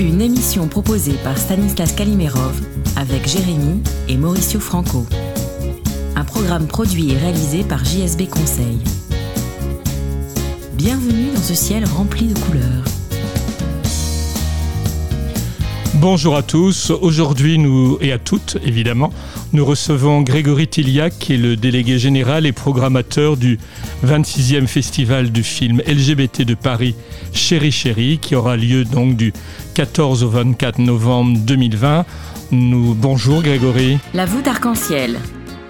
[0.00, 2.60] Une émission proposée par Stanislas Kalimerov
[2.96, 5.06] avec Jérémy et Mauricio Franco.
[6.16, 8.80] Un programme produit et réalisé par JSB Conseil.
[10.72, 12.93] Bienvenue dans ce ciel rempli de couleurs.
[16.06, 16.90] Bonjour à tous.
[16.90, 19.10] Aujourd'hui, nous, et à toutes évidemment,
[19.54, 23.58] nous recevons Grégory Tilliac, qui est le délégué général et programmateur du
[24.04, 26.94] 26e Festival du film LGBT de Paris,
[27.32, 29.32] Chéri Chéri, qui aura lieu donc du
[29.72, 32.04] 14 au 24 novembre 2020.
[32.50, 33.96] Nous, bonjour Grégory.
[34.12, 35.18] La voûte arc-en-ciel,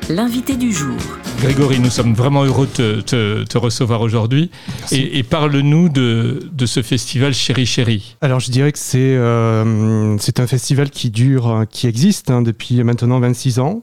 [0.09, 0.99] l'invité du jour.
[1.41, 4.51] Grégory, nous sommes vraiment heureux de te, te- te recevoir aujourd'hui.
[4.93, 8.17] Et, et parle-nous de, de ce festival Chéri Chéri.
[8.23, 12.83] Alors je dirais que c'est euh, un festival qui dure, hein, qui existe hein, depuis
[12.83, 13.83] maintenant 26 ans.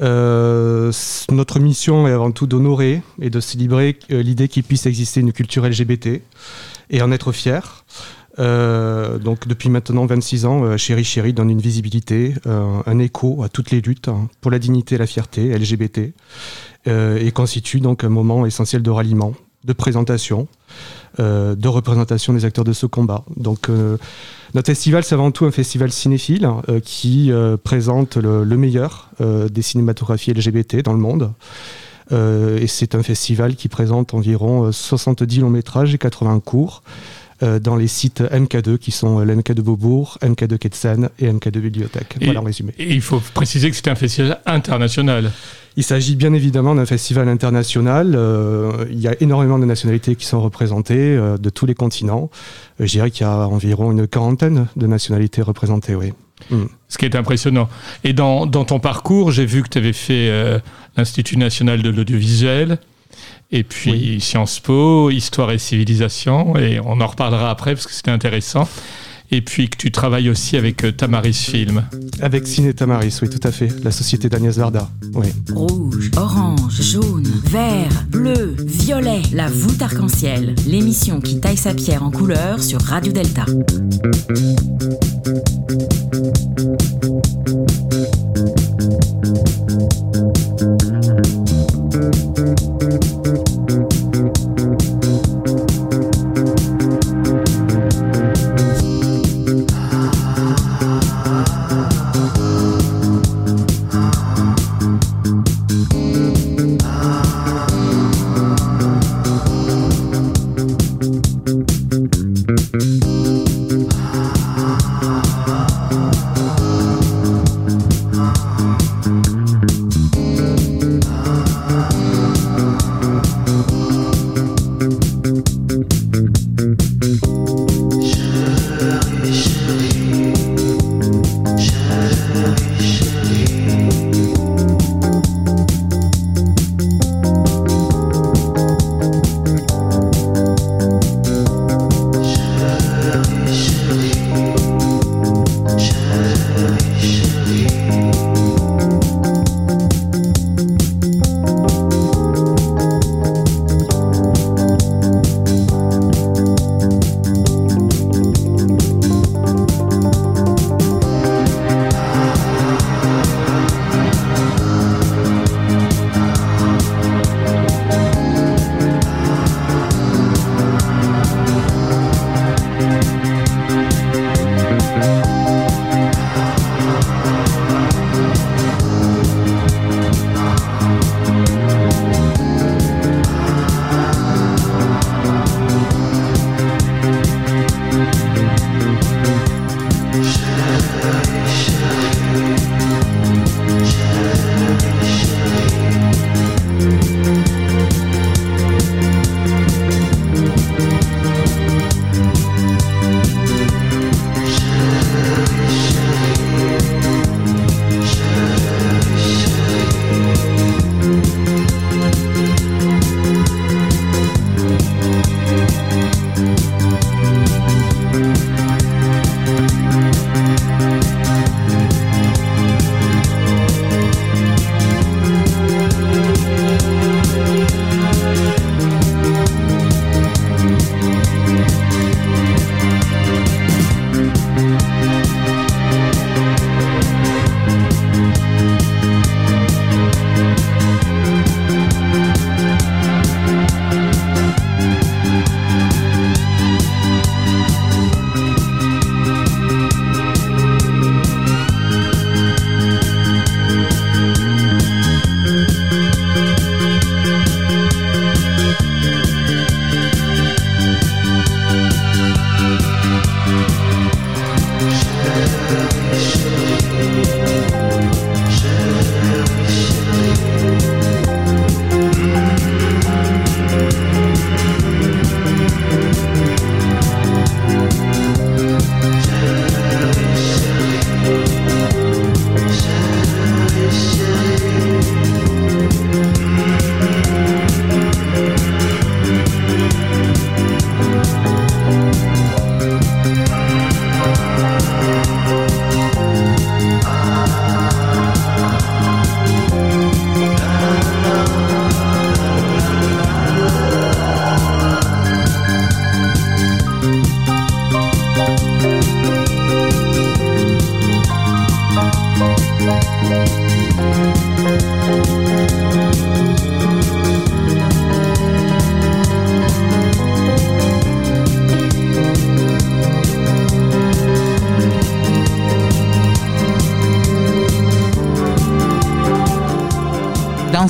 [0.00, 0.90] Euh,
[1.30, 5.32] notre mission est avant tout d'honorer et de célébrer euh, l'idée qu'il puisse exister une
[5.32, 6.22] culture LGBT
[6.90, 7.84] et en être fier.
[8.38, 13.42] Euh, donc depuis maintenant 26 ans, euh, Chéri Chéri donne une visibilité, euh, un écho
[13.42, 16.12] à toutes les luttes hein, pour la dignité et la fierté LGBT
[16.86, 20.48] et constitue donc un moment essentiel de ralliement, de présentation,
[21.18, 23.22] de représentation des acteurs de ce combat.
[23.36, 23.68] Donc
[24.54, 27.30] notre festival, c'est avant tout un festival cinéphile euh, qui
[27.62, 31.32] présente le, le meilleur des cinématographies LGBT dans le monde.
[32.12, 36.82] Et c'est un festival qui présente environ euh, 70 longs métrages et 80 courts
[37.42, 41.32] dans les sites MK2 qui sont euh, le MK de Beaubourg, MK de Quetzan et
[41.32, 42.16] MK de Bibliothèque.
[42.20, 42.72] Et- Voilà en résumé.
[42.78, 45.30] Et il faut préciser que c'est un festival international.
[45.76, 48.14] Il s'agit bien évidemment d'un festival international.
[48.16, 52.28] Euh, il y a énormément de nationalités qui sont représentées euh, de tous les continents.
[52.80, 56.12] Euh, je dirais qu'il y a environ une quarantaine de nationalités représentées, oui.
[56.50, 56.64] Mm.
[56.88, 57.68] Ce qui est impressionnant.
[58.02, 60.58] Et dans, dans ton parcours, j'ai vu que tu avais fait euh,
[60.96, 62.78] l'Institut national de l'audiovisuel,
[63.52, 64.20] et puis.
[64.20, 68.68] Sciences Po, Histoire et Civilisation, et on en reparlera après parce que c'était intéressant.
[69.32, 71.84] Et puis que tu travailles aussi avec euh, Tamaris Film.
[72.20, 73.68] Avec Ciné Tamaris, oui, tout à fait.
[73.84, 75.28] La société d'Agnès Varda, oui.
[75.54, 80.56] Rouge, orange, jaune, vert, bleu, violet, la voûte arc-en-ciel.
[80.66, 83.44] L'émission qui taille sa pierre en couleur sur Radio Delta.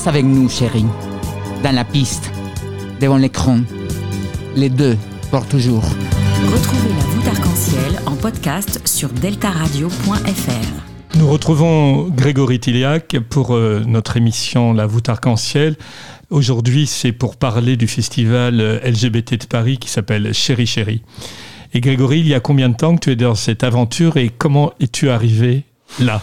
[0.01, 0.87] Danse avec nous, chérie.
[1.63, 2.33] Dans la piste,
[3.03, 3.59] devant l'écran.
[4.57, 4.97] Les deux,
[5.31, 5.85] pour toujours.
[6.51, 11.19] Retrouvez la voûte arc-en-ciel en podcast sur deltaradio.fr.
[11.19, 15.77] Nous retrouvons Grégory Tiliac pour euh, notre émission La voûte arc-en-ciel.
[16.31, 21.03] Aujourd'hui, c'est pour parler du festival euh, LGBT de Paris qui s'appelle Chéri Chéri.
[21.75, 24.31] Et Grégory, il y a combien de temps que tu es dans cette aventure et
[24.31, 25.65] comment es-tu arrivé
[25.99, 26.23] là?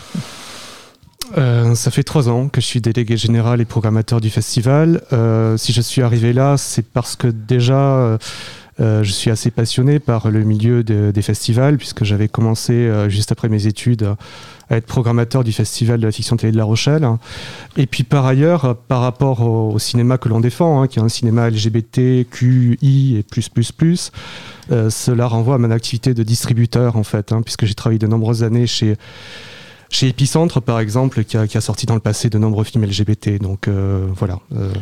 [1.37, 5.01] Euh, ça fait trois ans que je suis délégué général et programmateur du festival.
[5.13, 8.17] Euh, si je suis arrivé là, c'est parce que déjà,
[8.79, 13.31] euh, je suis assez passionné par le milieu de- des festivals, puisque j'avais commencé juste
[13.31, 14.15] après mes études
[14.69, 17.07] à être programmateur du festival de la fiction télé de La Rochelle.
[17.75, 21.09] Et puis par ailleurs, par rapport au, cinéma que l'on défend, hein, qui est un
[21.09, 24.11] cinéma LGBT, QI et plus plus plus,
[24.69, 28.43] cela renvoie à mon activité de distributeur en fait, hein, puisque j'ai travaillé de nombreuses
[28.43, 28.95] années chez
[29.89, 33.41] chez Epicentre, par exemple, qui a, sorti dans le passé de nombreux films LGBT.
[33.41, 34.39] Donc euh, voilà.
[34.55, 34.73] Euh,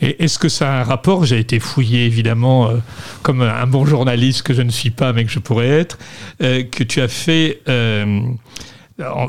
[0.00, 1.24] Et est-ce que ça a un rapport?
[1.24, 2.76] J'ai été fouillé évidemment euh,
[3.22, 5.98] comme un bon journaliste que je ne suis pas mais que je pourrais être,
[6.38, 7.60] que tu as fait...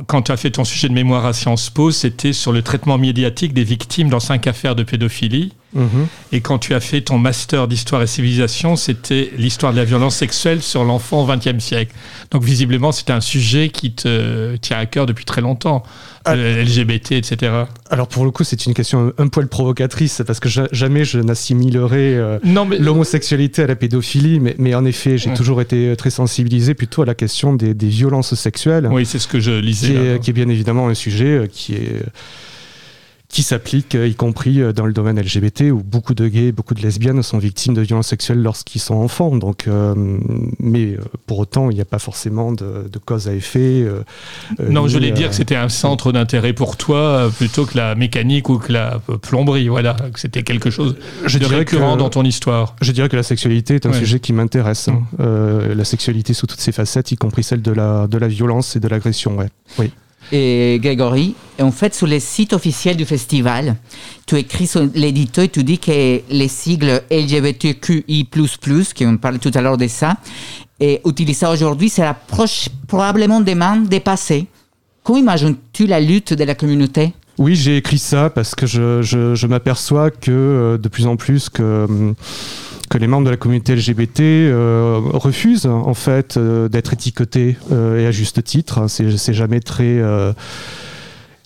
[0.08, 2.98] quand tu as fait ton sujet de mémoire à Sciences Po, c'était sur le traitement
[2.98, 5.54] médiatique des victimes dans cinq affaires de pédophilie.
[5.76, 6.08] Mhm.
[6.32, 10.16] Et quand tu as fait ton master d'histoire et civilisation, c'était l'histoire de la violence
[10.16, 11.94] sexuelle sur l'enfant au XXe siècle.
[12.32, 15.84] Donc visiblement, c'était un sujet qui te tient à cœur depuis très longtemps,
[16.26, 16.36] Ah.
[16.36, 17.52] le LGBT, etc.
[17.92, 21.20] Alors pour le coup, c'est une question un, poil provocatrice, parce que ja- jamais je
[21.20, 26.10] n'assimilerai euh, mais l'homosexualité à la pédophilie, mais, mais en effet, j'ai toujours été très
[26.10, 29.88] sensibilisé plutôt à la question des, des violences sexuelles, oui, c'est ce que je lisais.
[29.90, 30.14] qui, là.
[30.16, 32.02] est, qui est bien évidemment un sujet euh, qui est
[33.36, 36.74] qui s'applique, euh, y compris euh, dans le domaine LGBT, où beaucoup de gays, beaucoup
[36.74, 39.36] de lesbiennes sont victimes de violences sexuelles lorsqu'ils sont enfants.
[39.36, 39.94] Donc, euh,
[40.58, 40.96] mais
[41.28, 43.84] pour autant, il n'y a pas forcément de, de cause à effet.
[43.84, 44.04] euh,
[44.70, 48.48] Non, je voulais dire que c'était un centre d'intérêt pour toi plutôt que la mécanique
[48.48, 49.68] ou que la plomberie.
[49.68, 52.78] Voilà, que c'était quelque chose je de récurrent que- dans ton histoire.
[52.82, 54.00] Je dirais que la sexualité est un Ouais.
[54.00, 54.88] sujet qui m'intéresse.
[54.88, 55.04] hein.
[55.20, 55.74] Mm.
[55.74, 58.80] La sexualité sous toutes ses facettes, y compris celle de la, de la violence et
[58.80, 59.36] de l'agression.
[59.78, 59.92] Ouais.
[60.32, 63.76] Et Grégory, en fait, sur le site officiel du festival,
[64.26, 68.28] tu écris sur l'édito et tu dis que les sigles LGBTQI++,
[68.94, 70.18] qui on parlait tout à l'heure de ça,
[70.80, 74.48] et utilisé aujourd'hui, c'est proche, probablement demain dépassé.
[75.04, 77.14] Comment imagines-tu la lutte de la communauté?
[77.38, 81.18] Oui, j'ai écrit ça parce que je, je- je m'aperçois que euh, de plus en
[81.18, 82.16] plus que, hum,
[82.90, 88.00] que les membres de la communauté LGBT euh, refusent en fait euh, d'être étiquetés euh,
[88.00, 88.88] et à juste titre.
[88.88, 90.02] C'est c'est jamais très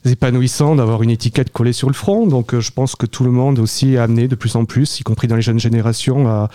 [0.05, 2.25] épanouissant d'avoir une étiquette collée sur le front.
[2.27, 4.99] Donc euh, je pense que tout le monde aussi est amené de plus en plus,
[4.99, 6.49] y compris dans les jeunes générations, à,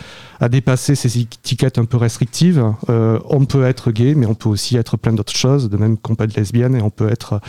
[0.48, 2.62] dépasser ces étiquettes un peu restrictives.
[2.90, 5.96] Euh, on peut être gay, mais on peut aussi être plein d'autres choses, de même
[5.96, 7.40] qu'on peut être lesbienne et on peut être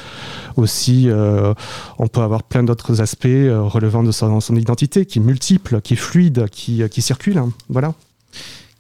[0.56, 1.54] aussi, euh,
[2.00, 5.98] on peut avoir plein d'autres aspects relevant de son, identité, qui est multiple, qui est
[5.98, 7.38] fluide, qui, qui circule.
[7.38, 7.50] hein.
[7.68, 7.94] Voilà.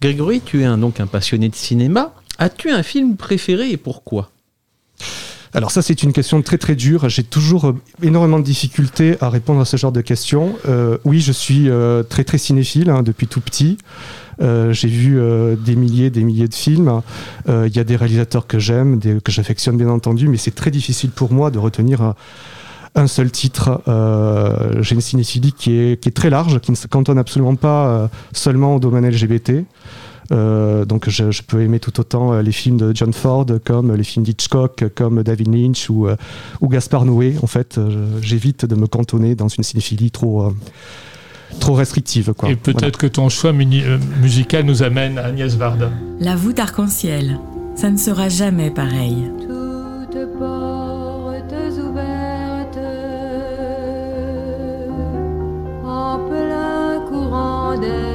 [0.01, 2.13] Grégory, tu es un, donc un passionné de cinéma.
[2.38, 4.31] As-tu un film préféré et pourquoi?
[5.55, 7.07] Alors ça, c'est une question très très dure.
[7.07, 10.57] J'ai toujours euh, énormément de difficultés à répondre à ce genre de questions.
[10.67, 13.77] Euh, oui, je suis euh, très très cinéphile hein, depuis tout petit.
[14.41, 15.17] J'ai vu
[15.57, 17.01] des milliers, des milliers de films.
[17.47, 21.12] Il y a des réalisateurs que j'aime, que j'affectionne bien entendu, mais c'est très difficile
[21.12, 22.15] pour moi de retenir
[22.95, 23.81] un, seul titre.
[24.81, 28.79] J'ai une cinéphilie qui est, très large, qui ne se cantonne absolument pas seulement au
[28.81, 29.63] domaine LGBT.
[30.32, 33.94] Euh, donc je, je peux aimer tout autant euh, les films de John Ford comme
[33.94, 36.15] les films d'Hitchcock, comme David Lynch ou, euh,
[36.62, 37.36] ou Gaspard Noé.
[37.44, 40.51] En fait, euh, j'évite de me cantonner dans une cinéphilie trop, euh,
[41.60, 42.34] trop restrictive.
[42.36, 42.50] Quoi.
[42.50, 45.91] Et peut-être que ton choix muni- euh, musical nous amène à Agnès Varda.
[46.20, 47.39] La voûte arc-en-ciel,
[47.75, 49.32] ça ne sera jamais pareil.
[49.41, 52.79] Toutes portes ouvertes
[55.86, 58.14] en plein courant d'air.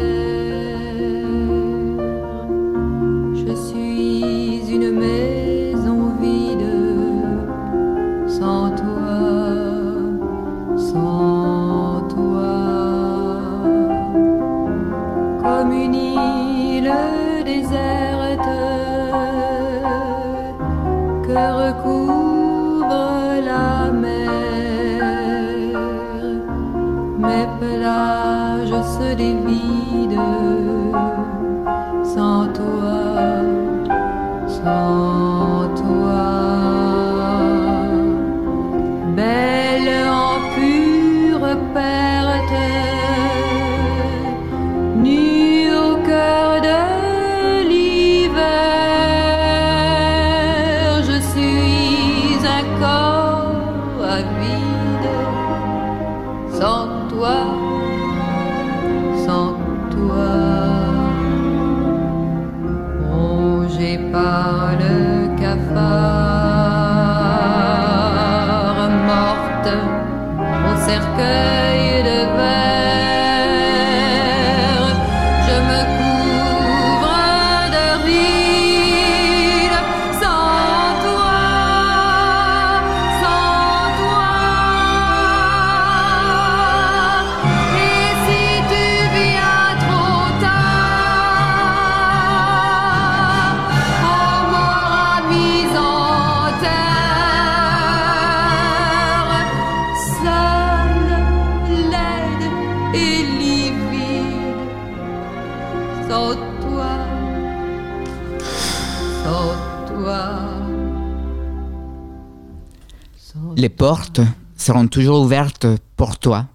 [113.56, 114.20] Les portes
[114.56, 116.46] seront toujours ouvertes pour toi.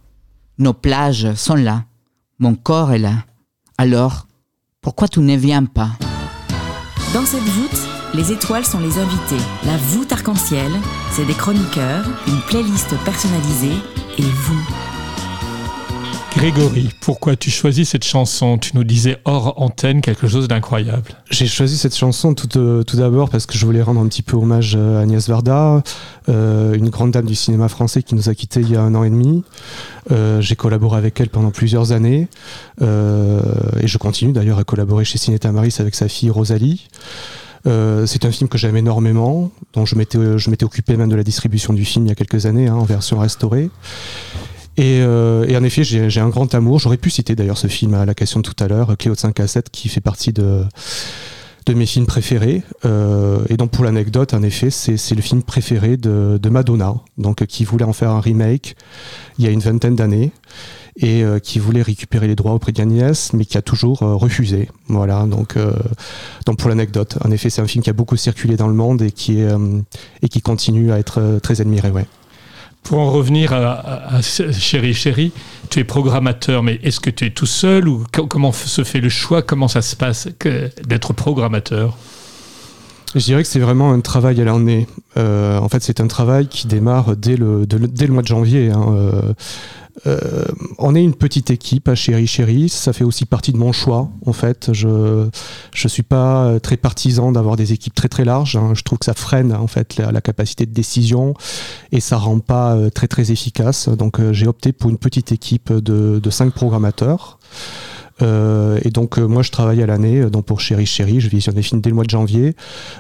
[0.57, 1.83] Nos plages sont là.
[2.39, 3.13] Mon corps est là.
[3.77, 4.27] Alors,
[4.81, 5.91] pourquoi tu ne viens pas?
[7.13, 7.79] Dans cette voûte,
[8.13, 9.43] les étoiles sont les invités.
[9.65, 10.71] La voûte arc-en-ciel,
[11.11, 13.77] c'est des chroniqueurs, une playlist personnalisée
[14.17, 14.94] et vous?
[16.45, 18.59] Grégory, pourquoi tu choisis cette chanson?
[18.59, 21.15] Tu nous disais hors antenne quelque chose d'incroyable.
[21.31, 24.37] J'ai choisi cette chanson tout, euh, d'abord parce que je voulais rendre un petit peu
[24.37, 25.81] hommage à Agnès Varda,
[26.29, 28.93] euh, une grande dame du cinéma français qui nous a quittés il y a un
[28.93, 29.43] an et demi.
[30.11, 32.27] Euh, J'ai collaboré avec elle pendant plusieurs années
[32.83, 33.41] euh,
[33.81, 36.89] et je continue d'ailleurs à collaborer chez Ciné Tamaris avec sa fille Rosalie.
[37.65, 41.15] Euh, c'est un film que j'aime énormément, dont je m'étais je m'étais occupé même de
[41.15, 43.71] la distribution du film il y a quelques années hein, en version restaurée.
[44.77, 46.79] Et, euh, et en effet, j'ai un grand amour.
[46.79, 49.19] J'aurais pu citer d'ailleurs ce film à la question de tout à l'heure, Cléo de
[49.19, 50.63] 5 à 7, qui fait partie de,
[51.65, 52.63] de mes films préférés.
[52.83, 57.45] Euh, et donc, pour l'anecdote, en effet, c'est le film préféré de, de Madonna, donc
[57.45, 58.75] qui voulait en faire un remake
[59.37, 60.31] il y a une vingtaine d'années
[60.97, 64.69] et euh, qui voulait récupérer les droits auprès d'Agnès, mais qui a toujours euh, refusé.
[64.87, 65.73] Voilà, donc, euh,
[66.45, 69.01] donc pour l'anecdote, en effet, c'est un film qui a beaucoup circulé dans le monde
[69.01, 69.53] et qui, est,
[70.21, 71.89] et qui continue à être très admiré.
[71.89, 72.05] Ouais.
[72.85, 75.31] Pour en revenir à, Chéri Chéri,
[75.69, 79.01] tu es programmateur, mais est-ce que tu es tout seul ou co- comment se fait
[79.01, 79.41] le choix?
[79.41, 80.27] Comment ça se passe
[80.85, 81.97] d'être programmateur?
[83.15, 84.87] Je dirais que c'est vraiment un travail à l'année.
[85.17, 87.65] Euh, en fait, c'est un travail qui démarre dès le,
[88.09, 88.69] mois de janvier.
[88.69, 89.33] hein.
[90.07, 90.45] Euh,
[90.77, 92.69] on est une petite équipe à Chéri Chéri.
[92.69, 94.09] Ça fait aussi partie de mon choix.
[94.25, 95.27] En fait, je
[95.73, 98.55] je suis pas euh, très partisan d'avoir des équipes très très larges.
[98.57, 98.73] hein.
[98.73, 101.33] Je trouve que ça freine en fait la, capacité de décision
[101.91, 103.89] et ça rend pas euh, très très efficace.
[103.89, 107.39] Donc, euh, j'ai opté pour une petite équipe de, de cinq programmateurs.
[108.21, 111.61] Euh, et donc moi je travaille à l'année donc pour Chéri Chéri, je visionne des
[111.61, 112.55] films dès le mois de janvier.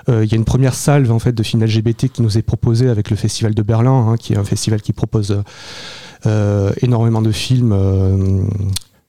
[0.09, 2.89] Il y a une première salve en fait de films LGBT qui nous est proposée
[2.89, 5.41] avec le Festival de Berlin, hein, qui est un festival qui propose
[6.81, 8.43] énormément de films euh,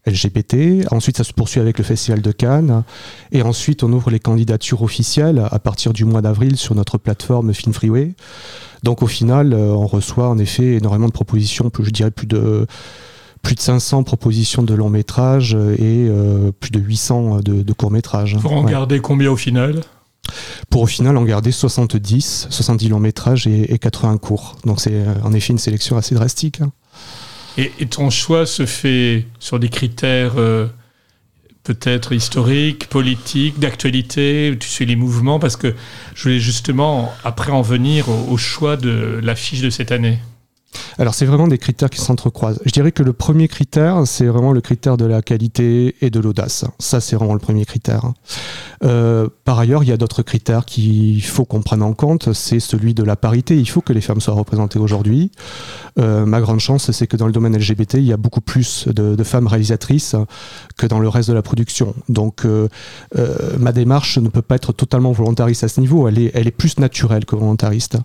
[0.06, 0.86] LGBT.
[0.92, 2.84] Ensuite ça se poursuit avec le Festival de Cannes
[3.32, 7.52] et ensuite on ouvre les candidatures officielles à partir du mois d'avril sur notre plateforme
[7.52, 8.14] Film Freeway.
[8.84, 12.26] Donc au final euh, on reçoit en effet énormément de propositions, plus, je dirais plus
[12.26, 12.66] de
[13.42, 17.92] plus de 500 propositions de longs métrages et euh, plus de 800 de, de courts
[17.92, 18.36] métrages.
[18.40, 18.70] Pour en Ouais.
[18.72, 19.82] garder combien au final?
[20.70, 24.56] Pour au final en garder 70, 70 longs métrages et, et 80 courts.
[24.64, 26.60] Donc c'est euh, en effet une sélection assez drastique.
[27.56, 30.66] Et, ton choix se fait sur des critères euh,
[31.64, 35.74] peut-être historiques, politiques, d'actualité Tu suis les mouvements Parce que
[36.14, 40.18] je voulais justement après en venir au, au choix de l'affiche de cette année.
[40.98, 42.60] Alors c'est vraiment des critères qui s'entrecroisent.
[42.64, 46.20] Je dirais que le premier critère, c'est vraiment le critère de la qualité et de
[46.20, 46.64] l'audace.
[46.78, 48.12] Ça, c'est vraiment le premier critère.
[48.84, 52.32] Euh, par ailleurs, il y a d'autres critères qu'il faut qu'on prenne en compte.
[52.32, 53.56] C'est celui de la parité.
[53.58, 55.30] Il faut que les femmes soient représentées aujourd'hui.
[55.98, 58.86] Euh, ma grande chance, c'est que dans le domaine LGBT, il y a beaucoup plus
[58.88, 60.14] de, de femmes réalisatrices
[60.76, 61.94] que dans le reste de la production.
[62.08, 62.68] Donc euh,
[63.16, 66.06] euh, ma démarche ne peut pas être totalement volontariste à ce niveau.
[66.08, 67.98] Elle est, elle est plus naturelle que volontariste.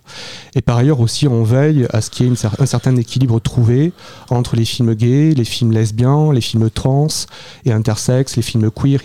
[0.54, 3.40] Et par ailleurs aussi, on veille à ce qu'il y ait une un certain équilibre
[3.40, 3.92] trouvé
[4.30, 7.08] entre les films gays, les films lesbiens, les films trans
[7.64, 9.00] et intersexes, les films queer.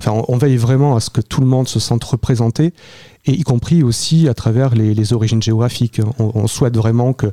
[0.00, 2.72] Enfin, on, on veille vraiment à ce que tout le monde se sente représenté,
[3.26, 6.00] et y compris aussi à travers les, les origines géographiques.
[6.18, 7.26] On, on souhaite vraiment que,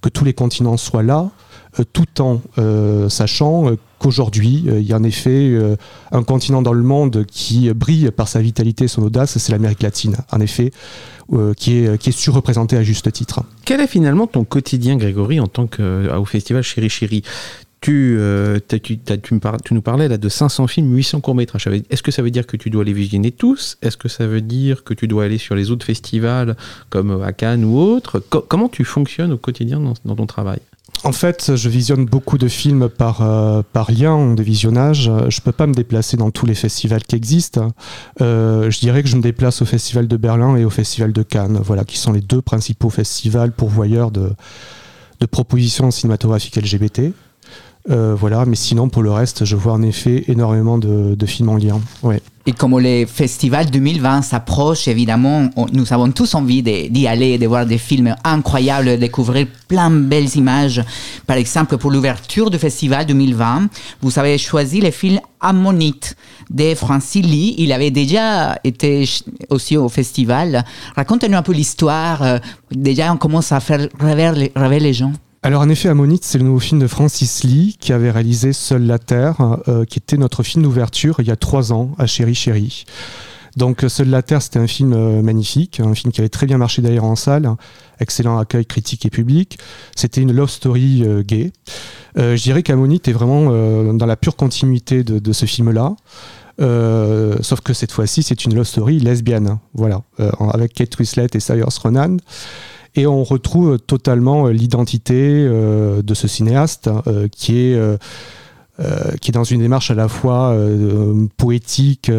[0.00, 1.30] que tous les continents soient là,
[1.78, 5.58] euh, tout en euh, sachant euh, qu'aujourd'hui, il y a en effet
[6.12, 9.82] un continent dans le monde qui brille par sa vitalité et son audace, c'est l'Amérique
[9.82, 10.70] latine, en effet,
[11.56, 13.42] qui, est, qui surreprésentée à juste titre.
[13.64, 17.24] Quel est finalement ton quotidien, Grégory, en tant que au festival Chéri Chéri?
[17.80, 21.68] Tu, euh, tu, tu nous parlais là de 500 films, 800 courts-métrages.
[21.90, 23.78] Est-ce que ça veut dire que tu dois les visionner tous?
[23.82, 26.56] Est-ce que ça veut dire que tu dois aller sur les autres festivals
[26.90, 30.58] comme euh, à Cannes ou autres Co- Comment tu fonctionnes au quotidien dans, ton travail?
[31.04, 35.08] En fait, je visionne beaucoup de films par, euh, par lien de visionnage.
[35.28, 37.72] Je peux pas me déplacer dans tous les festivals qui existent.
[38.18, 41.60] Je dirais que je me déplace au Festival de Berlin et au Festival de Cannes,
[41.62, 44.32] voilà, qui sont les deux principaux festivals pourvoyeurs de,
[45.20, 47.12] de propositions cinématographiques LGBT.
[47.90, 51.56] Euh, voilà, mais sinon, pour le reste, je vois en effet énormément de, films en
[51.56, 51.80] lien.
[52.46, 57.46] Et comme le festival 2020 s'approche, évidemment, on- nous avons tous envie d'y aller, de
[57.46, 60.82] voir des films incroyables, de découvrir plein de belles images.
[61.26, 63.68] Par exemple, pour l'ouverture du festival 2020,
[64.02, 66.16] vous avez choisi le film Ammonite
[66.50, 67.54] de Francis Lee.
[67.58, 69.06] Il avait déjà été
[69.50, 70.64] aussi au festival.
[70.96, 72.22] Racontez-nous un peu l'histoire.
[72.22, 72.38] Euh,
[72.70, 75.12] Déjà, on commence à faire les, rêver les gens.
[75.42, 78.82] Alors en effet, Ammonite, c'est le nouveau film de Francis Lee qui avait réalisé Seule
[78.82, 79.36] la Terre,
[79.68, 82.84] euh, qui était notre film d'ouverture il y a trois ans à Chéri Chéri.
[83.56, 86.46] Donc euh, Seule la Terre, c'était un film euh, magnifique, un film qui avait très
[86.46, 87.48] bien marché d'ailleurs en salle,
[88.00, 89.60] excellent accueil critique et public.
[89.94, 91.52] C'était une love story gay.
[92.16, 95.94] Je dirais qu'Ammonite est vraiment dans la pure continuité de, ce film-là.
[97.42, 100.02] Sauf que cette fois-ci, c'est une love story lesbienne, voilà,
[100.52, 102.16] avec Kate Winslet et Cyrus Ronan.
[102.98, 107.78] Et on retrouve totalement euh, l'identité euh, de ce cinéaste euh, qui est
[109.20, 110.56] qui dans une démarche à la fois
[111.36, 112.12] poétique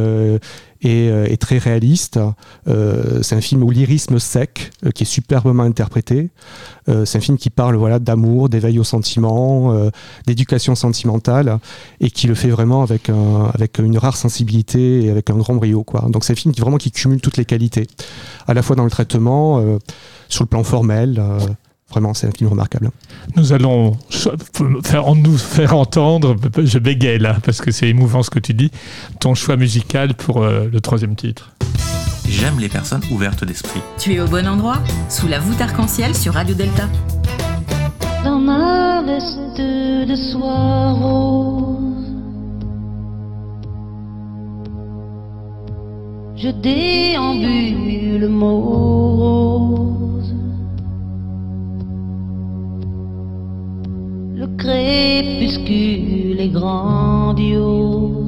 [0.81, 2.19] et, euh, et très réaliste.
[2.67, 6.29] Euh, c'est un film où lyrisme sec, euh, qui est superbement interprété.
[6.87, 9.89] Euh, c'est un film qui parle voilà d'amour, d'éveil aux sentiments, euh,
[10.25, 11.59] d'éducation sentimentale,
[11.99, 15.55] et qui le fait vraiment avec un, avec une rare sensibilité et avec un grand
[15.55, 16.05] brio quoi.
[16.09, 17.87] Donc c'est un film qui vraiment qui cumule toutes les qualités,
[18.47, 19.77] à la fois dans le traitement, euh,
[20.29, 21.21] sur le plan formel.
[21.91, 22.91] Vraiment, c'est un film remarquable.
[23.35, 23.97] Nous allons
[24.83, 28.71] faire, nous faire entendre, je bégaye là, parce que c'est émouvant ce que tu dis,
[29.19, 31.51] ton choix musical pour euh, le troisième titre.
[32.27, 33.81] J'aime les personnes ouvertes d'esprit.
[33.97, 34.77] Tu es au bon endroit
[35.09, 36.87] Sous la voûte arc-en-ciel sur Radio Delta.
[38.23, 41.77] dans ma veste de soie rose.
[46.35, 50.08] Je déambule morose.
[54.59, 58.19] Crépuscule est grandiose.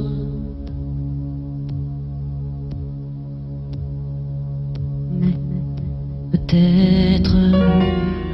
[6.32, 7.36] Peut-être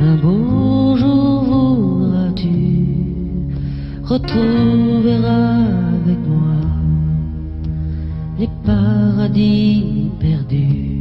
[0.01, 2.57] un beau jour voudras-tu
[4.03, 5.55] retrouveras
[5.99, 6.62] avec moi
[8.39, 10.96] les paradis perdus.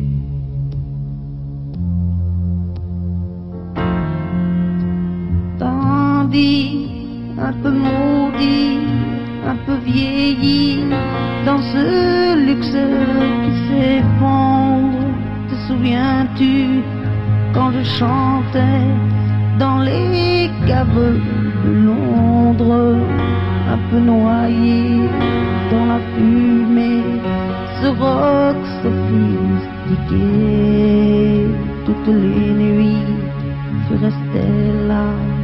[6.36, 8.78] Un peu maudit,
[9.46, 10.80] un peu vieilli
[11.46, 12.76] dans ce luxe
[13.42, 14.98] qui s'effondre.
[15.48, 16.82] Te souviens-tu
[17.54, 18.84] quand je chantais
[19.58, 21.14] dans les caves
[21.64, 22.98] de Londres,
[23.72, 25.08] un peu noyé
[25.70, 27.02] dans la fumée,
[27.80, 30.26] ce rock sophistiqué,
[31.86, 33.14] toutes les nuits,
[33.88, 34.52] je restais
[34.86, 35.35] là.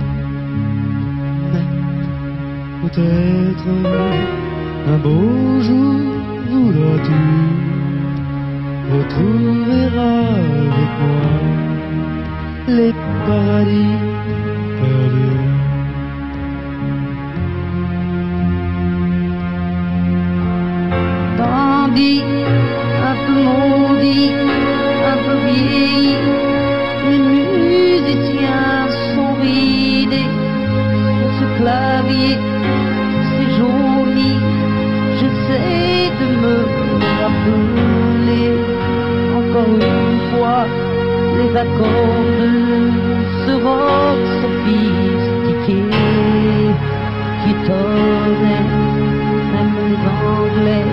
[2.95, 3.69] Peut-être
[4.87, 6.01] un beau jour
[6.51, 7.21] voudras-tu
[8.93, 10.35] retrouveras
[10.67, 11.53] avec moi
[12.69, 12.93] les
[13.27, 13.99] paradis
[14.79, 15.41] perdus.
[21.39, 22.23] Tandis
[23.11, 24.31] un peu maudit,
[25.13, 26.15] un peu vieilli,
[27.09, 30.31] les musiciens sont vidés
[31.17, 32.37] sur ce clavier,
[37.45, 38.53] rappeler
[39.39, 40.65] encore une fois
[41.37, 42.53] les accords de
[43.45, 45.83] ce rock sophistiqué
[47.41, 48.67] qui étonnait
[49.53, 50.93] même les Anglais.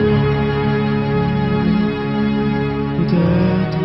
[2.97, 3.83] Peut-être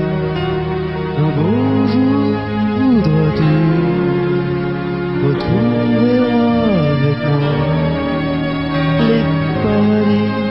[1.18, 2.30] un beau jour
[2.78, 3.56] voudras-tu
[5.24, 6.18] retrouver
[6.92, 7.58] avec moi
[9.08, 9.24] les
[9.62, 10.43] paradis?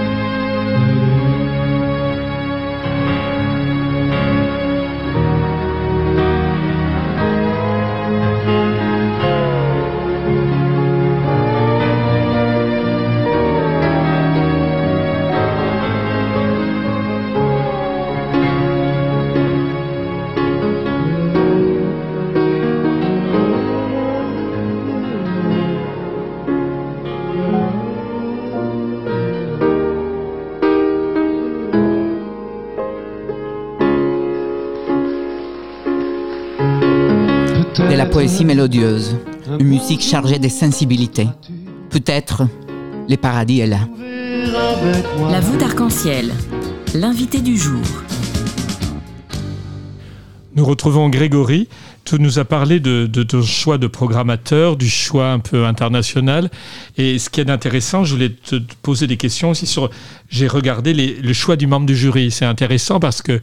[38.33, 39.15] Poésie mélodieuse.
[39.59, 41.27] une musique chargée de sensibilité.
[41.91, 42.47] Peut-être
[43.07, 43.77] le paradis est là.
[45.29, 46.31] La voûte arc-en-ciel,
[46.95, 47.83] l'invité du jour.
[50.55, 51.67] Nous retrouvons Grégory.
[52.05, 56.49] Tu nous as parlé de, de ton choix de programmateur, du choix un peu international.
[56.97, 59.91] Et ce qui est intéressant, je voulais te poser des questions aussi sur.
[60.29, 62.31] J'ai regardé les- le choix du membre du jury.
[62.31, 63.39] C'est intéressant parce que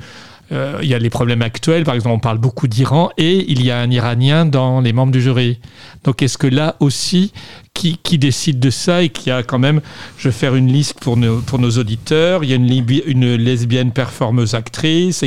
[0.52, 1.84] euh, il y a les problèmes actuels.
[1.84, 5.12] Par exemple, on parle beaucoup d'Iran et il y a un Iranien dans les membres
[5.12, 5.60] du jury.
[6.04, 7.32] Donc, est-ce que là aussi,
[7.74, 9.80] qui, décide de ça et qui a quand même,
[10.18, 12.44] je vais faire une liste pour nos, auditeurs.
[12.44, 15.24] Il y a une, une lesbienne performeuse actrice,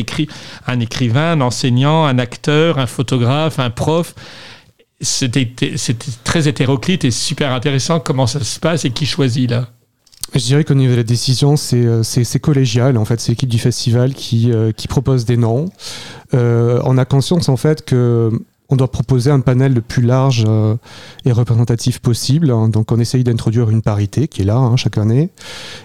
[0.67, 4.13] un écrivain, un enseignant, un acteur, un photographe, un prof.
[5.01, 5.51] C'était
[6.23, 9.67] très hétéroclite et super intéressant comment ça se passe et qui choisit là.
[10.33, 12.97] Je dirais qu'au niveau de la décision, c'est euh, c'est- collégial.
[12.97, 15.69] En fait, c'est l'équipe du festival qui, euh, qui propose des noms.
[16.33, 18.31] Euh, on a conscience en fait que
[18.69, 20.75] on doit proposer un panel le plus large euh,
[21.25, 22.49] et représentatif possible.
[22.49, 22.69] hein.
[22.69, 25.29] Donc, on essaye d'introduire une parité qui est là hein, chaque année.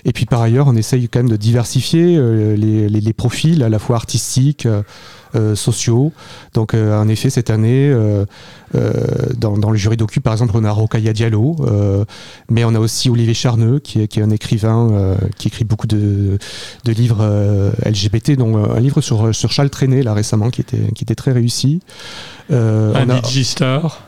[0.06, 2.16] Et puis, par ailleurs, on essaye quand même de diversifier
[2.56, 4.66] les, les- les profils à la fois artistiques,
[5.54, 6.12] sociaux.
[6.54, 8.24] Donc, euh, en effet, cette année, euh,
[8.74, 8.92] euh,
[9.36, 12.04] dans, dans le jury d'Ocu, par exemple, on a Rokaya Diallo, euh,
[12.50, 15.64] mais on a aussi Olivier Charneux, qui est, qui est un écrivain euh, qui écrit
[15.64, 16.38] beaucoup de,
[16.84, 20.60] de livres euh, LGBT, dont euh, un livre sur, sur Charles Trenet, là récemment, qui
[20.60, 21.80] était, qui était très réussi.
[22.50, 24.02] Euh, un on, a, star.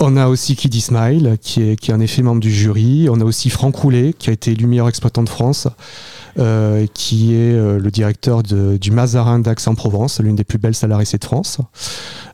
[0.00, 3.08] on a aussi Kid Ismail, qui est, qui est en effet membre du jury.
[3.10, 5.68] On a aussi Franck Roulet, qui a été élu meilleur exploitant de France.
[6.38, 11.06] Euh, qui est euh, le directeur de- du Mazarin d'Aix-en-Provence, l'une des plus belles salariés
[11.18, 11.58] de France.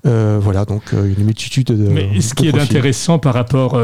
[0.06, 1.74] Euh, voilà, donc une multitude de.
[1.74, 3.78] Mais ce de qui est intéressant par rapport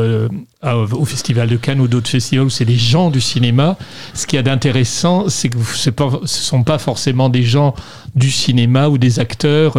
[0.62, 3.76] à- au Festival de Cannes ou d'autres festivals où c'est les gens du cinéma,
[4.14, 7.74] ce qui est d'intéressant, c'est que ce ne sont pas forcément des gens
[8.16, 9.76] du cinéma ou des acteurs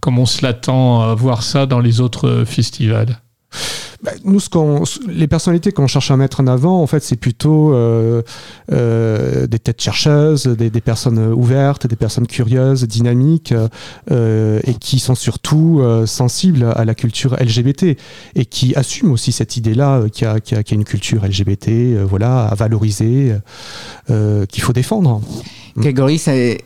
[0.00, 3.20] comme on se l'attend à voir ça dans les autres festivals.
[4.06, 4.38] Bah, nous,
[5.08, 8.22] les personnalités qu'on cherche à mettre en avant, en fait, c'est plutôt euh,
[8.70, 13.52] euh, des têtes chercheuses, des, personnes ouvertes, des personnes curieuses, dynamiques,
[14.12, 17.96] euh, et qui sont surtout sensibles à la culture LGBT
[18.36, 23.34] et qui assument aussi cette idée-là qu'il y a, une culture LGBT, voilà, à valoriser,
[24.06, 25.20] qu'il faut défendre.
[25.76, 26.62] Grégory, c'est-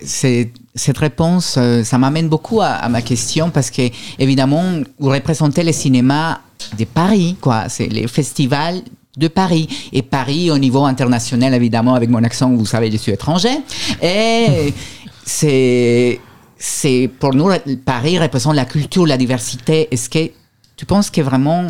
[0.75, 3.83] cette réponse, euh, ça m'amène beaucoup à, à ma question parce que,
[4.19, 4.63] évidemment,
[4.99, 6.41] vous représentez le cinéma
[6.79, 7.69] de Paris, quoi.
[7.69, 8.83] C'est les festivals
[9.17, 9.69] de Paris.
[9.93, 13.59] Et Paris, au niveau international, évidemment, avec mon accent, vous savez, je suis étranger.
[14.03, 14.73] Et
[15.25, 16.21] c'est,
[16.57, 17.51] c'est, pour nous,
[17.85, 19.89] Paris représente la culture, la diversité.
[19.91, 20.31] Est-ce que
[20.77, 21.67] tu penses que vraiment,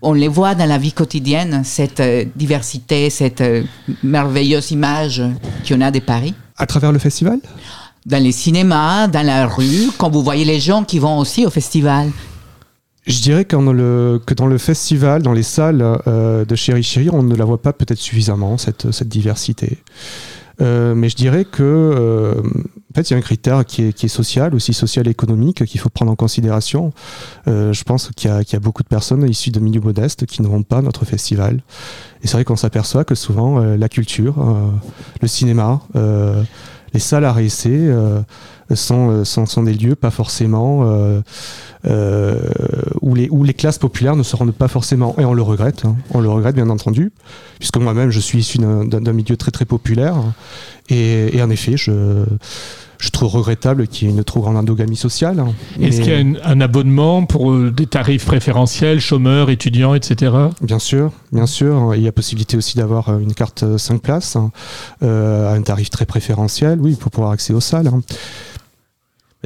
[0.00, 3.64] on les voit dans la vie quotidienne, cette euh, diversité, cette euh,
[4.02, 5.22] merveilleuse image
[5.68, 6.34] qu'on a de Paris?
[6.56, 7.40] À travers le festival?
[8.06, 11.50] Dans les cinémas, dans la rue, quand vous voyez les gens qui vont aussi au
[11.50, 12.10] festival.
[13.06, 17.34] Je dirais que dans le, festival, dans les salles euh, de Chéri Chéri, on ne
[17.34, 19.78] la voit pas peut-être suffisamment, cette, diversité.
[20.60, 24.08] Euh, mais je dirais que, euh, en fait, il y a un critère qui est,
[24.08, 26.92] social, aussi social économique, qu'il faut prendre en considération.
[27.46, 30.48] Je pense qu'il y, y a beaucoup de personnes issues de milieux modestes qui ne
[30.48, 31.62] vont pas à notre festival.
[32.22, 34.36] Et c'est vrai qu'on s'aperçoit que souvent, la culture,
[35.22, 35.80] le cinéma,
[36.94, 37.32] les salles à
[37.90, 38.20] euh,
[38.74, 41.20] sont, euh, sont des lieux pas forcément euh,
[41.86, 42.38] euh,
[43.00, 45.84] où, les, où les classes populaires ne se rendent pas forcément, et on le regrette,
[45.84, 45.96] hein.
[46.12, 47.12] on le regrette bien entendu,
[47.58, 50.16] puisque moi-même je suis issu d'un- milieu très très populaire,
[50.88, 52.24] et en effet je,
[53.00, 55.40] je trouve regrettable qu'il y ait une trop grande endogamie sociale.
[55.40, 55.52] hein.
[55.80, 59.94] Est-ce Mais- qu'il y a une- un abonnement pour euh, des tarifs préférentiels, chômeurs, étudiants,
[59.94, 60.32] etc.
[60.60, 61.94] Bien sûr, bien sûr.
[61.94, 64.52] Il y a possibilité aussi d'avoir euh, une carte 5 places hein,
[65.02, 67.86] euh, à un tarif très préférentiel, oui, pour pouvoir accéder aux salles.
[67.88, 68.02] hein.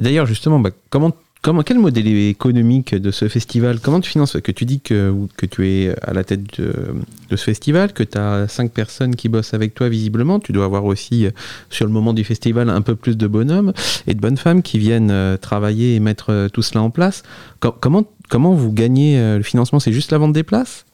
[0.01, 1.12] D'ailleurs, justement, bah, comment,
[1.45, 5.15] comment, quel modèle économique de ce festival Comment tu finances Que tu dis que,
[5.51, 6.95] tu es à la tête de,
[7.31, 10.41] ce festival, que tu as cinq personnes qui bossent avec toi visiblement.
[10.41, 11.31] Tu dois avoir aussi, euh,
[11.69, 13.75] sur le moment du festival, un peu plus de bonhommes
[14.07, 17.23] et de bonnes femmes qui viennent euh, travailler et mettre euh, tout cela en place.
[17.61, 19.81] Co- comment, comment vous gagnez le financement?
[19.81, 20.87] C'est juste la vente des places?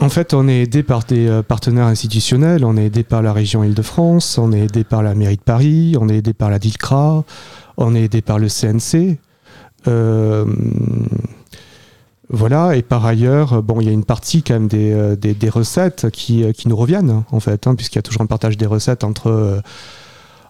[0.00, 3.62] En fait, on est aidé par des partenaires institutionnels, on est aidé par la région
[3.62, 7.24] Île-de-France, on est aidé par la mairie de Paris, on est aidé par la DILCRA,
[7.76, 9.18] on est aidé par le CNC.
[9.88, 10.44] Euh,
[12.28, 15.48] voilà, et par ailleurs, bon, il y a une partie quand même des, euh, des,
[15.50, 18.56] recettes qui, euh, qui nous reviennent, en fait, hein, puisqu'il y a toujours un partage
[18.56, 19.60] des recettes entre,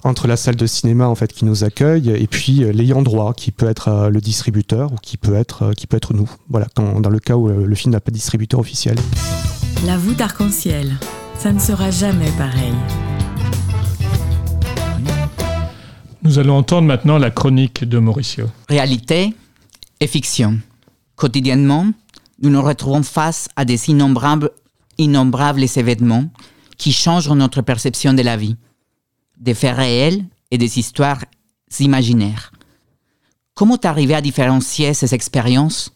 [0.04, 3.50] entre la salle de cinéma en fait, qui nous accueille et puis l'ayant droit, qui
[3.50, 7.18] peut être le distributeur ou qui peut être, qui peut être nous, voilà, dans le
[7.18, 8.96] cas où le film n'a pas de distributeur officiel.
[9.84, 10.92] La voûte arc-en-ciel,
[11.38, 12.74] ça ne sera jamais pareil.
[16.24, 18.46] Nous allons entendre maintenant la chronique de Mauricio.
[18.68, 19.34] Réalité
[19.98, 20.60] et fiction.
[21.16, 21.88] Quotidiennement,
[22.40, 24.52] nous nous retrouvons face à des innombrables,
[24.98, 26.26] innombrables événements
[26.78, 28.56] qui changent notre perception de la vie,
[29.36, 31.24] des faits réels et des histoires
[31.80, 32.52] imaginaires.
[33.54, 35.92] Comment arriver à différencier ces expériences?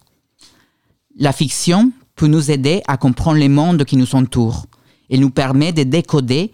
[1.16, 4.66] La fiction peut nous aider à comprendre les mondes qui nous entourent
[5.08, 6.50] et nous permet de décoder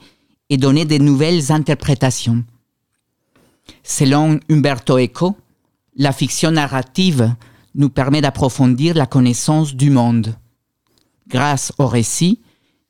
[0.50, 2.44] et donner de nouvelles interprétations.
[3.82, 5.36] Selon Umberto Eco,
[5.96, 7.34] la fiction narrative
[7.74, 10.36] nous permet d'approfondir la connaissance du monde.
[11.28, 12.40] Grâce au récit,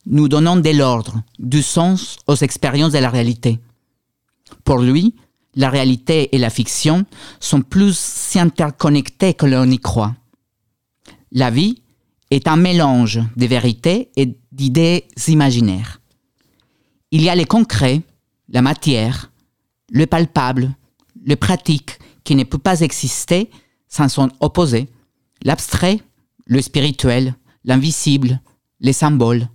[0.06, 3.60] nous donnons de l'ordre, du sens aux expériences de la réalité.
[4.64, 5.14] Pour lui,
[5.54, 7.04] la réalité et la fiction
[7.40, 10.14] sont plus interconnectées que l'on y croit.
[11.30, 11.82] La vie
[12.30, 16.00] est un mélange de vérités et d'idées imaginaires.
[17.10, 18.00] Il y a le concret,
[18.48, 19.31] la matière,
[19.92, 20.74] le palpable,
[21.24, 23.50] le pratique qui ne peut pas exister
[23.88, 24.88] sans son opposé,
[25.42, 26.00] l'abstrait,
[26.46, 28.40] le spirituel, l'invisible,
[28.80, 29.48] les symboles.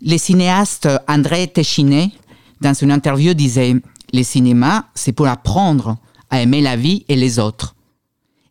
[0.00, 2.12] Le cinéaste André Téchiné,
[2.60, 3.74] dans une interview, disait
[4.12, 5.98] Le cinéma, c'est pour apprendre
[6.30, 7.76] à aimer la vie et les autres.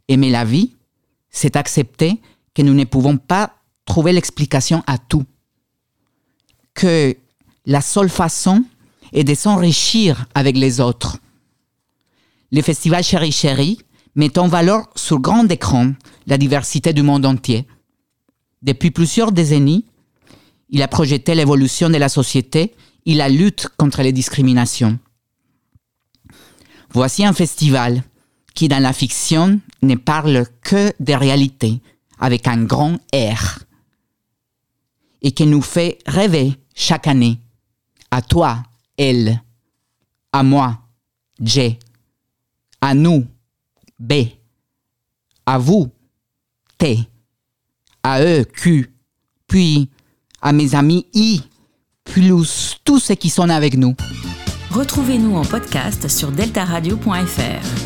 [0.08, 0.76] Aimer la vie,
[1.32, 2.22] c'est accepter
[2.54, 3.56] que nous ne pouvons pas
[3.86, 5.26] trouver l'explication à tout.
[6.76, 7.18] Que
[7.66, 8.64] la seule façon
[9.14, 11.18] est de s'enrichir avec les autres.
[12.52, 13.80] Le festival Chéri Chéri
[14.16, 15.94] met en valeur sur grand écran
[16.28, 17.68] la diversité du monde entier.
[18.62, 19.86] Depuis plusieurs décennies,
[20.70, 22.74] il a projeté l'évolution de la société
[23.06, 24.98] et la lutte contre les discriminations.
[26.92, 28.04] Voici un festival
[28.54, 31.82] qui, dans la fiction, ne parle que des réalités,
[32.20, 33.60] avec un grand R,
[35.22, 37.40] et qui nous fait rêver chaque année.
[38.12, 38.64] À toi,
[38.98, 39.42] elle.
[40.32, 40.80] À moi,
[41.42, 41.78] J.
[42.82, 43.26] À nous,
[44.00, 44.14] B.
[45.46, 45.90] À vous,
[46.78, 47.00] T.
[48.04, 48.92] À eux, Q.
[49.48, 49.90] Puis
[50.42, 51.42] à mes amis I.
[52.04, 53.96] Plus tous ceux qui sont avec nous.
[54.72, 57.86] Retrouvez-nous en podcast sur deltaradio.fr.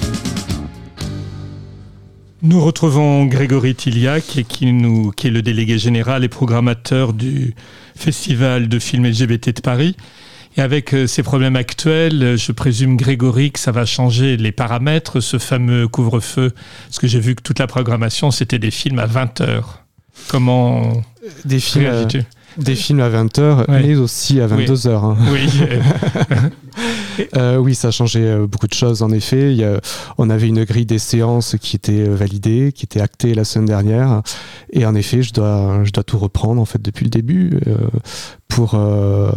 [2.41, 7.53] Nous retrouvons Grégory Tilliac, qui, nous, qui est le délégué général et programmateur du
[7.95, 9.95] Festival de films LGBT de Paris.
[10.57, 15.19] Et avec euh, ces problèmes actuels, je présume, Grégory, que ça va changer les paramètres,
[15.19, 16.51] ce fameux couvre-feu.
[16.87, 19.83] Parce que j'ai vu que toute la programmation, c'était des films à 20 heures.
[20.27, 21.01] Comment
[21.45, 22.05] Des films, euh,
[22.57, 23.81] des films à 20h, Ouais.
[23.83, 24.89] mais aussi à 22h.
[25.05, 25.17] hein.
[25.31, 25.47] Oui.
[27.35, 29.51] Euh, oui, ça a changé euh, beaucoup de choses en effet.
[29.51, 29.81] Il y a-
[30.17, 33.65] on avait une grille des séances qui était euh, validée, qui était actée la semaine
[33.65, 34.21] dernière.
[34.71, 37.75] Et en effet, je dois, je dois tout reprendre en fait depuis le début euh,
[38.47, 39.29] pour, euh,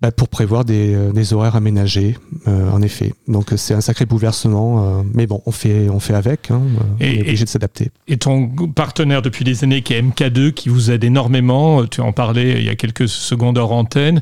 [0.00, 2.18] bah, pour prévoir des, euh, des horaires aménagés.
[2.46, 4.98] euh, en effet, donc euh, c'est un sacré bouleversement.
[4.98, 6.50] euh, mais bon, on fait, on fait avec.
[6.50, 7.90] hein, euh, on Et- est obligé de s'adapter.
[8.08, 12.12] Et ton partenaire depuis des années, qui est MK2, qui vous aide énormément, tu en
[12.12, 14.20] parlais il y a quelques secondes hors antenne,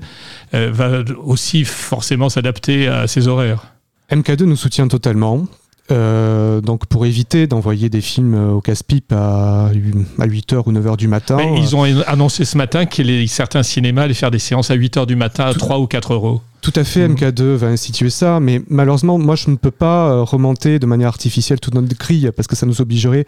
[0.54, 3.72] euh, va aussi forcément s'adapter à ses horaires.
[4.10, 5.46] MK2 nous soutient totalement.
[5.90, 11.08] Euh, donc pour éviter d'envoyer des films euh, au casse-pipe à, 8h ou 9h du
[11.08, 11.36] matin.
[11.36, 14.74] Mais ils ont annoncé ce matin que les- certains cinémas allaient faire des séances à
[14.74, 16.40] 8 heures du matin à 3 ou 4 euros.
[16.60, 17.16] Tout à fait, Mhm.
[17.16, 21.08] MK2 va instituer ça, mais malheureusement, moi, je ne peux pas euh, remonter de manière
[21.08, 23.26] artificielle toute notre grille parce que ça nous obligerait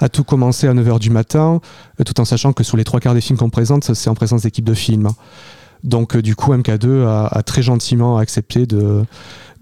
[0.00, 1.60] à tout commencer à 9h du matin,
[2.00, 4.14] euh, tout en sachant que sur les trois quarts des films qu'on présente, c'est en
[4.14, 5.08] présence d'équipes de films.
[5.84, 9.04] Donc, euh, du coup, MK2 a, très gentiment accepté de,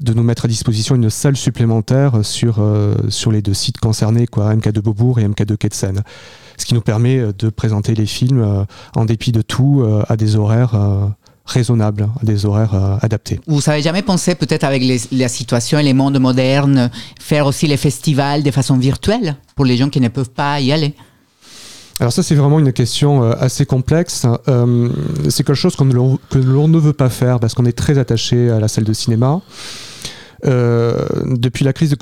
[0.01, 4.27] de nous mettre à disposition une salle supplémentaire sur, euh, sur les deux sites concernés,
[4.27, 5.69] quoi, MK2 Beaubourg et MK2 Quai.
[6.57, 10.37] Ce qui nous permet euh, de présenter les films, en dépit de tout, à des
[10.37, 10.75] horaires
[11.47, 13.41] raisonnables, à des horaires adaptés.
[13.47, 17.67] Vous avez jamais pensé peut-être avec les- la situation et les mondes modernes, faire aussi
[17.67, 20.95] les festivals de façon virtuelle pour les gens qui ne peuvent pas y aller
[22.01, 24.27] Alors ça, c'est vraiment une question euh, assez complexe.
[24.49, 24.89] Euh,
[25.29, 28.59] c'est quelque chose que l'on ne veut pas faire parce qu'on est très attaché à
[28.59, 29.41] la salle de cinéma.
[30.45, 31.97] Euh, depuis la crise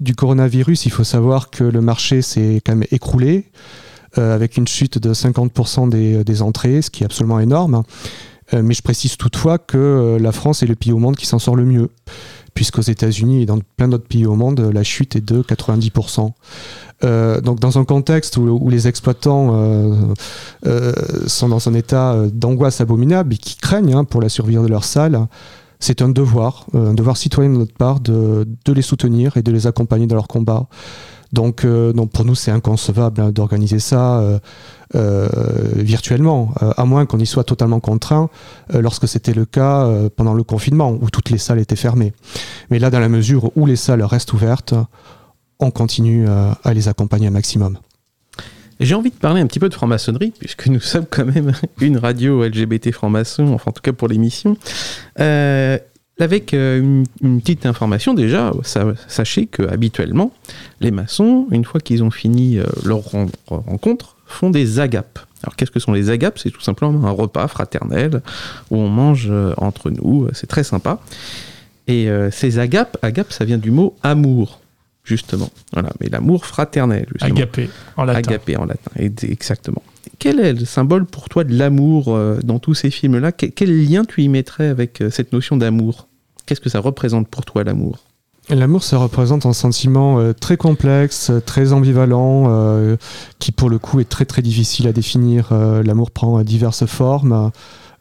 [0.00, 3.50] du coronavirus, il faut savoir que le marché s'est quand même écroulé
[4.16, 7.82] avec une chute de 50% des, des entrées, ce qui est absolument énorme.
[8.52, 11.56] Mais je précise toutefois que la France est le pays au monde qui s'en sort
[11.56, 11.90] le mieux,
[12.54, 16.30] puisqu'aux États-Unis et dans plein d'autres pays au monde, la chute est de 90%.
[17.02, 20.14] Euh, donc dans un contexte où, les exploitants euh,
[20.66, 20.92] euh,
[21.26, 24.84] sont dans un état d'angoisse abominable et qui craignent hein, pour la survie de leur
[24.84, 25.26] salle,
[25.80, 29.66] c'est un devoir, un devoir citoyen de notre part de les soutenir et de les
[29.66, 30.66] accompagner dans leur combat.
[31.34, 34.38] Donc, euh, donc pour nous, c'est inconcevable hein, d'organiser ça euh,
[34.94, 35.28] euh,
[35.74, 38.30] virtuellement, à moins qu'on y soit totalement contraint,
[38.72, 42.12] lorsque c'était le cas pendant le confinement, où toutes les salles étaient fermées.
[42.70, 44.74] Mais là, dans la mesure où les salles restent ouvertes,
[45.58, 47.78] on continue à les accompagner un maximum.
[48.78, 51.96] J'ai envie de parler un petit peu de franc-maçonnerie, puisque nous sommes quand même une
[51.96, 54.56] radio LGBT franc-maçon, enfin en tout cas pour l'émission.
[56.20, 60.32] Avec euh, une, une petite information déjà, sa- sachez que habituellement,
[60.80, 65.18] les maçons, une fois qu'ils ont fini euh, leur ren- rencontre, font des agapes.
[65.42, 66.38] Alors qu'est-ce que sont les agapes?
[66.38, 68.22] C'est tout simplement un repas fraternel
[68.70, 71.00] où on mange euh, entre nous, c'est très sympa.
[71.86, 74.60] Et euh, ces agapes, agapes, ça vient du mot amour,
[75.04, 75.50] justement.
[75.74, 77.34] Voilà, mais l'amour fraternel, justement.
[77.36, 78.18] Agapé, en latin.
[78.20, 79.82] Agapé en latin, exactement.
[80.24, 83.30] Quel est le symbole pour toi de l'amour euh, dans tous ces films-là?
[83.30, 86.08] Que- Quel lien tu y mettrais avec euh, cette notion d'amour?
[86.46, 87.98] Qu'est-ce que ça représente pour toi l'amour?
[88.48, 92.96] L'amour, ça représente un sentiment euh, très complexe, très ambivalent,
[93.38, 95.52] qui pour le coup est très très difficile à définir.
[95.52, 97.50] L'amour prend diverses formes.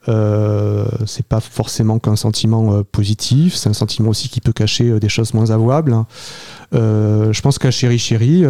[0.07, 5.33] C'est pas forcément qu'un sentiment positif, c'est un sentiment aussi qui peut cacher des choses
[5.33, 5.93] moins avouables.
[6.71, 8.45] Je pense qu'à Chéri Chéri,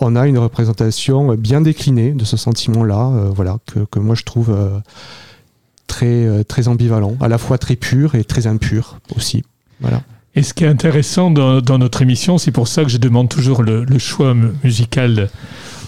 [0.00, 4.22] on a une représentation bien déclinée de ce sentiment-là, euh, voilà, que, que moi je
[4.24, 4.78] trouve euh,
[5.86, 9.44] très, euh, très ambivalent, à la fois très pur et très impur aussi.
[9.80, 10.02] Voilà.
[10.36, 13.28] Et ce qui est intéressant dans, dans notre émission, c'est pour ça que je demande
[13.28, 15.28] toujours le, choix mu- musical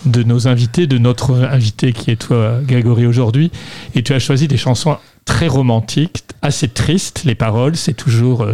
[0.04, 3.52] de nos invités, de notre invité qui est toi, Grégory, aujourd'hui.
[3.94, 7.76] Et tu as choisi des chansons très romantiques, assez tristes, les paroles.
[7.76, 8.44] C'est toujours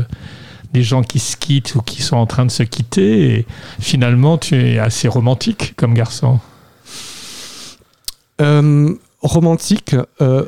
[0.73, 3.35] des gens qui se quittent ou qui sont en train de se quitter.
[3.35, 3.47] Et
[3.81, 6.41] finalement, tu es assez romantique comme garçon.
[8.41, 10.45] Euh, romantique, euh,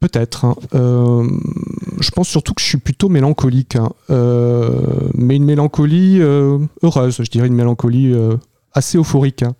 [0.00, 0.44] peut-être.
[0.44, 0.56] hein.
[0.74, 1.28] Euh,
[2.00, 3.90] je pense surtout que je suis plutôt mélancolique, hein.
[5.14, 8.14] Mais une mélancolie heureuse, je dirais une mélancolie
[8.72, 9.42] assez euphorique.
[9.42, 9.54] hein.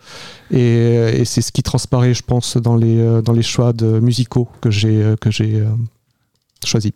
[0.50, 4.70] Et, c'est ce qui transparaît, je pense, dans les, dans les choix de musicaux que
[4.70, 5.62] j'ai que j'ai
[6.64, 6.92] choisis.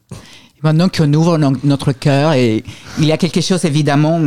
[0.62, 2.62] Maintenant qu'on ouvre no- notre cœur, et
[2.98, 4.20] il y a quelque chose évidemment,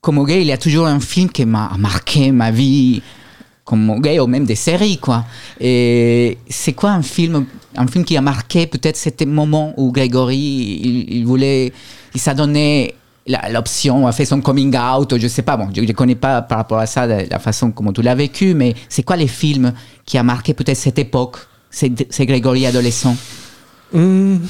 [0.00, 3.02] comme gay, il y a toujours un film qui m'a marqué ma vie,
[3.64, 5.24] comme gay, ou même des séries, quoi.
[5.60, 11.06] Et c'est quoi un film, un film qui a marqué peut-être cet moment où Grégory,
[11.10, 11.72] il, voulait,
[12.14, 12.94] il s'est donné
[13.50, 16.58] l'option, a fait son coming out, je sais pas, bon, je ne connais pas par
[16.58, 19.72] rapport à ça la, façon comment tu l'as vécu, mais c'est quoi les films
[20.04, 21.38] qui a marqué peut-être cette époque,
[21.70, 23.16] c'est Grégory adolescent
[23.94, 24.40] Hum,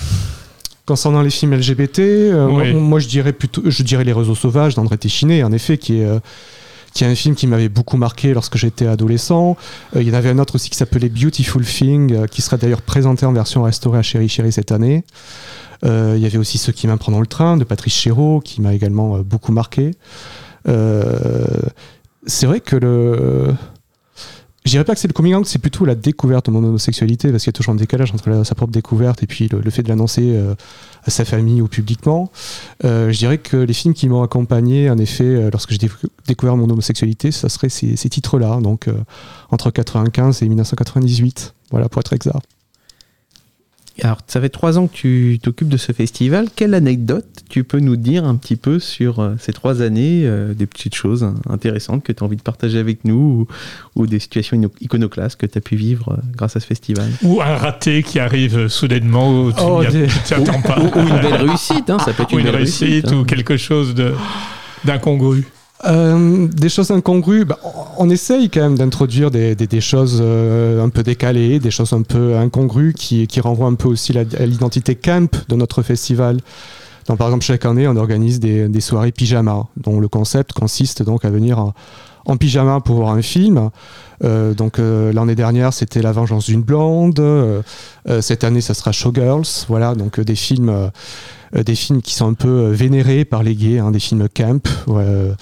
[0.87, 2.73] Concernant les films LGBT, euh, Oui.
[2.73, 6.01] moi, moi, je dirais plutôt, je dirais Les Réseaux Sauvages d'André Téchiné, en effet, qui
[6.01, 6.21] est, euh,
[6.95, 9.57] qui est un film qui m'avait beaucoup marqué lorsque j'étais adolescent.
[9.95, 12.57] Euh, il y en avait un autre aussi qui s'appelait Beautiful Thing, euh, qui sera
[12.57, 15.05] d'ailleurs présenté en version restaurée à Chéri Chéri cette année.
[15.85, 18.61] Euh, il y avait aussi Ceux qui m'aiment prendre le train de Patrice Chéreau, qui
[18.63, 19.91] m'a également euh, beaucoup marqué.
[20.69, 21.17] Euh,
[22.27, 23.53] c'est vrai que le.
[24.67, 27.31] Je dirais pas que c'est le coming out, c'est plutôt la découverte de mon homosexualité,
[27.31, 29.85] parce qu'il y a toujours un décalage entre sa propre découverte et puis le, fait
[29.85, 30.57] de l'annoncer euh,
[31.05, 32.33] à sa famille ou publiquement.
[32.85, 36.09] Euh, je dirais que les films qui m'ont accompagné, en effet, euh, lorsque j'ai décou-
[36.27, 38.91] découvert mon homosexualité, ça serait ces, titres-là, donc
[39.53, 42.56] entre 95 et 1998, voilà, pour être exact.
[44.03, 46.49] Alors, ça fait trois ans que tu t'occupes de ce festival.
[46.55, 50.53] Quelle anecdote tu peux nous dire un petit peu sur euh, ces trois années, euh,
[50.53, 53.47] des petites choses intéressantes que tu as envie de partager avec nous
[53.97, 57.07] ou, ou des situations iconoclastes que tu as pu vivre euh, grâce à ce festival?
[57.23, 60.79] Ou un raté qui arrive soudainement où tu Oh, des- tu t'y attends pas.
[60.79, 62.81] ou, ou une belle réussite, hein, ça peut être Ou une, une belle réussite.
[62.89, 63.17] réussite hein.
[63.17, 64.13] ou quelque chose de-
[64.85, 65.45] d'incongru.
[65.85, 67.59] Euh, des choses incongrues, bah,
[67.99, 72.37] on essaye quand même d'introduire des, choses euh, un peu décalées, des choses un peu
[72.37, 76.39] incongrues qui, qui renvoient un peu aussi à l'identité camp de notre festival.
[77.09, 81.25] Donc, par exemple, chaque année, on organise des, soirées pyjama, dont le concept consiste donc
[81.25, 81.59] à venir
[82.25, 83.71] en, pyjama pour voir un film.
[84.25, 87.23] Euh, donc l'année dernière, c'était La Vengeance d'une blonde.
[88.21, 89.67] Cette année, ça sera Showgirls.
[89.69, 90.91] Voilà, donc des films.
[91.55, 94.29] Euh, des films qui sont un peu euh, vénérés par les gays, hein, des films
[94.29, 95.35] camp, euh,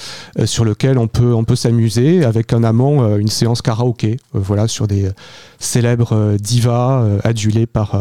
[0.44, 4.86] sur lesquels on peut, on peut s'amuser avec en amont une séance karaoké, voilà, sur
[4.86, 5.10] des
[5.58, 7.96] célèbres divas adulées par,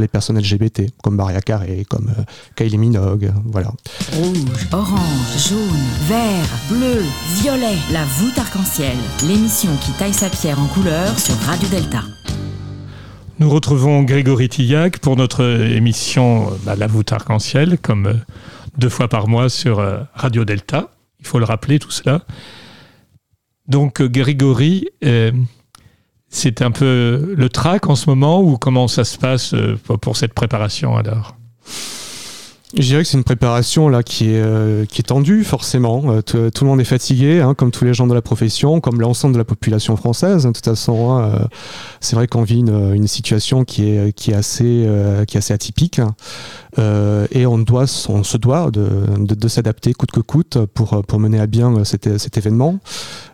[0.00, 2.10] les personnes LGBT, comme Maria Carey, comme
[2.56, 3.70] Kylie Minogue, voilà.
[4.12, 5.58] Rouge, orange, jaune,
[6.08, 7.02] vert, bleu,
[7.40, 7.76] violet.
[7.92, 8.96] La voûte arc-en-ciel.
[9.24, 12.02] L'émission qui taille sa pierre en couleur sur Radio Delta.
[13.40, 18.14] Nous retrouvons Grégory Tillac pour notre émission euh, bah, La voûte arc-en-ciel, comme euh,
[18.78, 20.90] deux fois par mois sur euh, Radio Delta.
[21.18, 22.22] Il faut le rappeler tout cela.
[23.66, 24.88] Donc Grégory,
[26.28, 29.54] c'est un peu le track en ce moment ou comment ça se passe
[30.02, 31.34] pour cette préparation alors?
[32.76, 36.02] Je dirais que c'est une préparation là qui est, euh, qui est tendue forcément.
[36.08, 38.80] Euh, tout tout le monde est fatigué, hein, comme tous les gens de la profession,
[38.80, 40.44] comme l'ensemble de la population française.
[40.44, 41.44] hein, de toute façon, hein, euh,
[42.00, 45.38] c'est vrai qu'on vit une, une situation qui est, qui est assez, euh, qui est
[45.38, 46.16] assez atypique, hein.
[46.80, 51.00] Euh, et on doit, on se doit de, de, de s'adapter coûte que coûte pour,
[51.06, 52.80] pour mener à bien euh, cet, cet événement.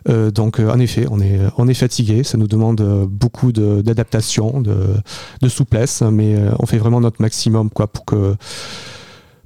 [0.07, 2.23] Euh, donc, euh, en effet, on est, on est fatigué.
[2.23, 4.75] Ça nous demande euh, beaucoup de- d'adaptation, de,
[5.41, 8.35] de souplesse, mais euh, on fait vraiment notre maximum, quoi, pour que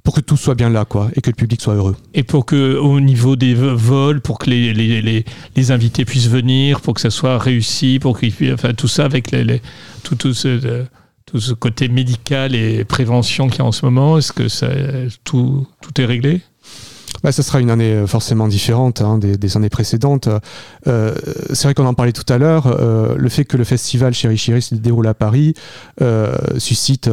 [0.06, 1.96] pour que tout soit bien là, quoi, et que le public soit heureux.
[2.14, 5.24] Et pour que, au niveau des vo- vols, pour que les, les,
[5.56, 9.32] les, invités puissent venir, pour que ça soit réussi, pour qu'ils enfin, tout ça avec
[9.32, 9.60] les, les-
[10.04, 10.84] tout, tout, ce, euh,
[11.26, 14.68] tout ce côté médical et prévention qu'il y a en ce moment, est-ce que ça,
[15.24, 16.40] tout, tout est réglé?
[17.26, 20.28] Bah, ça sera une année euh, forcément différente hein, des, années précédentes.
[20.86, 21.12] Euh,
[21.52, 22.68] c'est vrai qu'on en parlait tout à l'heure.
[22.68, 25.54] euh, le fait que le festival Chéri Chéri se déroule à Paris
[26.56, 27.10] suscite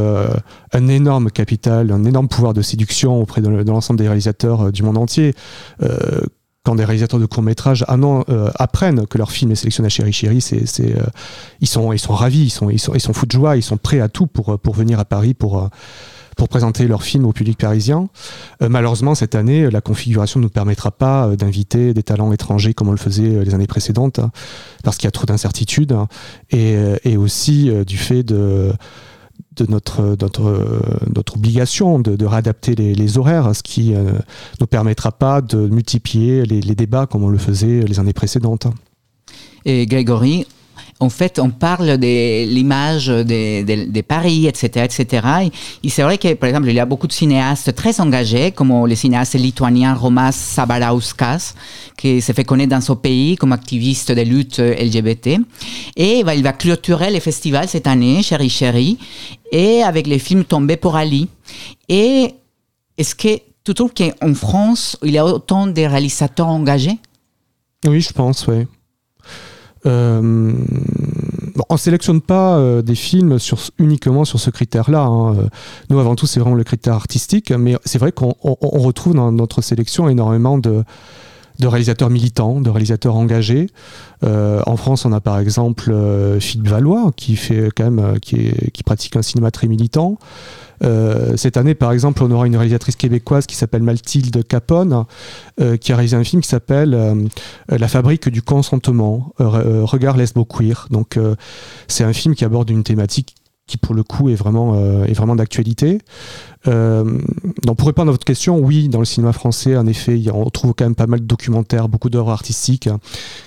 [0.71, 4.99] un énorme capital, un énorme pouvoir de séduction auprès de, l'ensemble des réalisateurs du monde
[4.99, 5.33] entier.
[6.63, 7.83] Quand des réalisateurs de courts métrages
[8.55, 10.63] apprennent que leur film est sélectionné à Chéri Chéri, c'est,
[11.59, 13.63] ils, sont, ils sont ravis, ils sont, ils, sont, ils sont fous de joie, ils
[13.63, 15.69] sont prêts à tout pour, pour venir à Paris pour,
[16.37, 18.09] pour présenter leur film au public parisien.
[18.61, 22.73] Euh, malheureusement, cette année, la configuration ne nous permettra pas euh, d'inviter des talents étrangers
[22.73, 24.31] comme on le faisait euh, les années précédentes, hein,
[24.83, 26.07] parce qu'il y a trop d'incertitudes, hein,
[26.51, 28.73] et, aussi du fait de
[29.69, 30.17] notre,
[31.35, 34.13] obligation de, de réadapter les, horaires, ce qui ne
[34.59, 38.67] nous permettra pas de multiplier les, débats comme on le faisait les années précédentes.
[39.65, 40.47] Et Grégory,
[41.03, 45.27] en fait, on parle de l'image de, Paris, etc., etc.
[45.83, 48.85] Et, c'est vrai que, par exemple, il y a beaucoup de cinéastes très engagés, comme
[48.85, 51.53] le cinéaste lituanien Romas Sabarauskas,
[51.97, 55.41] qui s'est fait connaître dans son pays comme activiste de lutte LGBT.
[55.97, 58.97] Et bah, il va clôturer le festival cette année, Chéri Chéri,
[59.51, 61.27] et avec les films Tombés pour Ali.
[61.89, 62.33] Et
[62.97, 66.97] est-ce que tu trouves qu'en France, il y a autant de réalisateurs engagés?
[67.85, 68.65] Oui, je pense, oui.
[69.85, 70.53] Euh,
[71.55, 75.01] bon, on sélectionne pas euh, des films sur, uniquement sur ce critère-là.
[75.01, 75.35] hein.
[75.37, 75.47] Euh,
[75.89, 79.13] Nous, avant tout, c'est vraiment le critère artistique, mais c'est vrai qu'on on- on retrouve
[79.15, 80.83] dans notre sélection énormément de,
[81.59, 83.67] de réalisateurs militants, de réalisateurs engagés.
[84.23, 88.15] Euh, en France, on a par exemple euh, Philippe Valois, qui fait quand même, euh,
[88.19, 90.17] qui, est- qui pratique un cinéma très militant.
[90.83, 95.05] Euh, cette année, par exemple, on aura une réalisatrice québécoise qui s'appelle Mathilde Capone,
[95.61, 97.15] euh, qui a réalisé un film qui s'appelle euh,
[97.69, 100.87] La fabrique du consentement, re- regard lesbo queer.
[100.91, 101.19] Donc,
[101.87, 103.35] c'est un film qui aborde une thématique
[103.73, 105.97] qui, pour le coup, est vraiment, euh, est vraiment d'actualité.
[106.67, 107.17] Euh,
[107.63, 110.75] donc, pour répondre à votre question, oui, dans le cinéma français, en effet, on trouve
[110.77, 112.99] quand même pas mal de documentaires, beaucoup d'œuvres artistiques hein,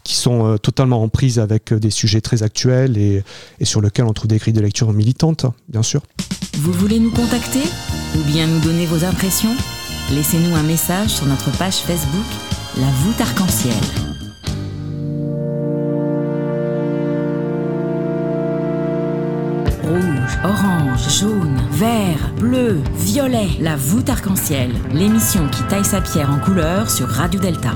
[0.02, 3.22] qui sont euh, totalement en prise avec des sujets très actuels et,
[3.60, 6.02] et sur lesquels on trouve des grilles de lecture militantes, bien sûr.
[6.58, 7.62] Vous voulez nous contacter
[8.16, 9.54] ou bien nous donner vos impressions?
[10.10, 12.26] Laissez-nous un message sur notre page Facebook
[12.76, 14.15] La voûte arc-en-ciel.
[19.86, 26.40] Rouge, orange, jaune, vert, bleu, violet, la voûte arc-en-ciel, l'émission qui taille sa pierre en
[26.40, 27.70] couleur sur Radio Delta.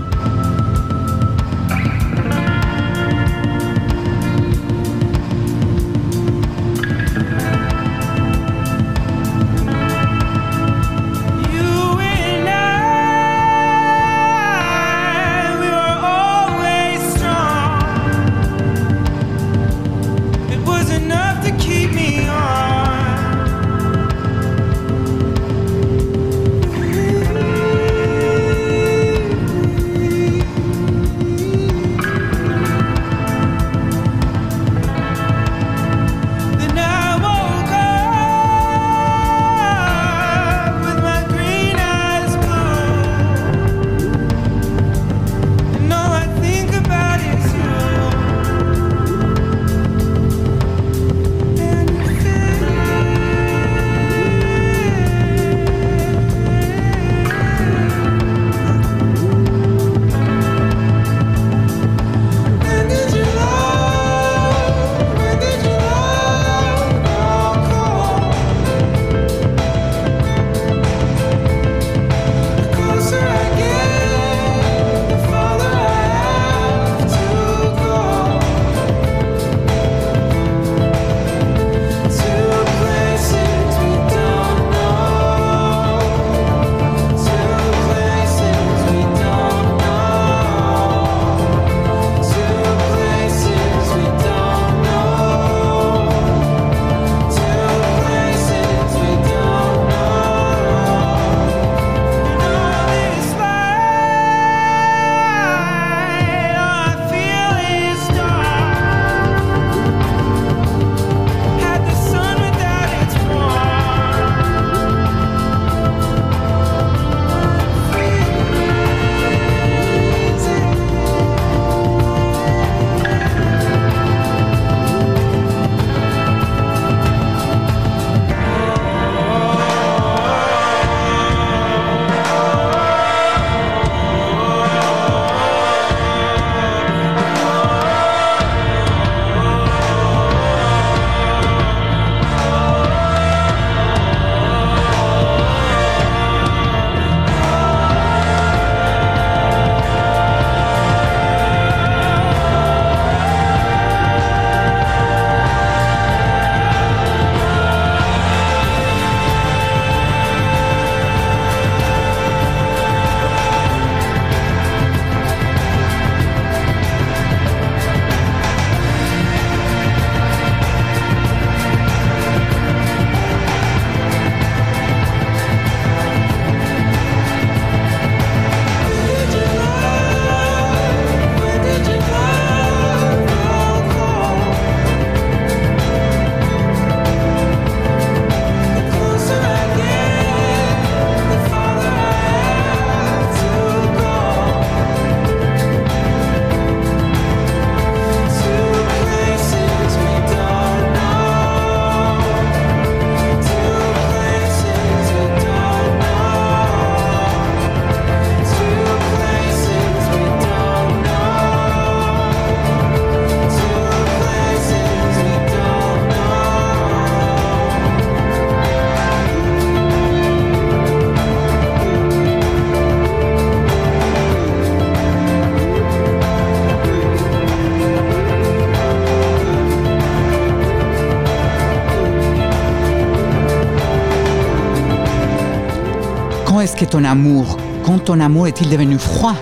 [236.60, 239.34] Comment est-ce que ton amour, quand ton amour est-il devenu froid?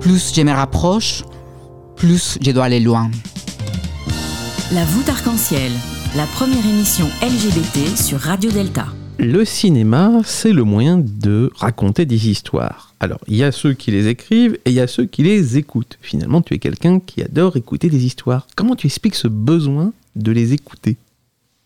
[0.00, 1.24] Plus je me rapproche,
[1.96, 3.10] plus je dois aller loin.
[4.72, 5.72] La voûte arc-en-ciel,
[6.16, 8.88] la première émission LGBT sur Radio Delta.
[9.18, 12.92] Le cinéma, c'est le moyen de raconter des histoires.
[13.00, 15.56] Alors, il y a ceux qui les écrivent et il y a ceux qui les
[15.56, 15.96] écoutent.
[16.02, 18.46] Finalement, tu es quelqu'un qui adore écouter des histoires.
[18.54, 20.98] Comment tu expliques ce besoin de les écouter,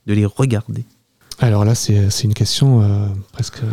[0.07, 0.85] de les regarder?
[1.41, 3.66] Alors là, c'est une question euh, presque euh,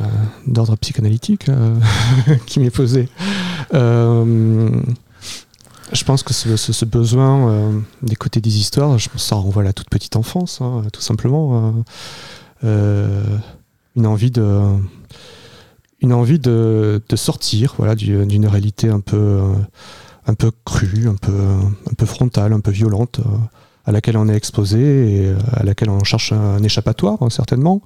[0.47, 1.75] d'ordre psychanalytique euh,
[2.47, 3.07] qui m'est posée.
[3.73, 4.69] Euh,
[5.93, 9.61] je pense que ce, ce- ce besoin d'écouter des histoires, je pense que ça renvoie
[9.61, 11.75] à la toute petite enfance, hein, tout simplement.
[12.63, 13.23] euh,
[13.95, 14.59] une envie de,
[16.01, 19.41] une envie de, de sortir, voilà, du- d'une réalité un peu,
[20.25, 21.31] un peu crue, un peu,
[21.89, 23.19] un peu frontale, un peu violente.
[23.85, 27.81] À laquelle on est exposé et euh, à laquelle on cherche un échappatoire, hein, certainement.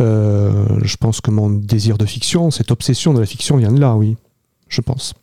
[0.00, 3.80] Euh, je pense que mon désir de fiction, cette obsession de la fiction vient de
[3.80, 4.16] là, oui.
[4.68, 5.14] Je pense.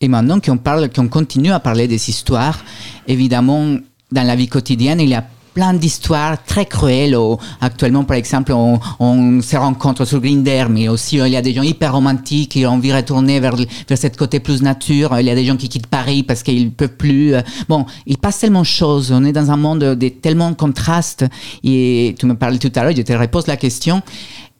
[0.00, 2.62] Et maintenant qu'on parle, qu'on continue à parler des histoires,
[3.06, 3.76] évidemment,
[4.12, 5.24] dans la vie quotidienne, il y a
[5.54, 7.16] plein d'histoires très cruelles.
[7.60, 11.52] Actuellement, par exemple, on, se rencontre sur Grindr, mais aussi euh, il y a des
[11.54, 15.18] gens hyper romantiques qui ont envie de retourner vers, vers cette côté plus nature.
[15.18, 17.34] Il y a des gens qui quittent Paris parce qu'ils ne peuvent plus.
[17.34, 19.12] Euh, Bon, il passe tellement de choses.
[19.12, 21.24] On est dans un monde de tellement de contrastes.
[21.62, 24.02] Et tu me parlais tout à l'heure, je te repose la question.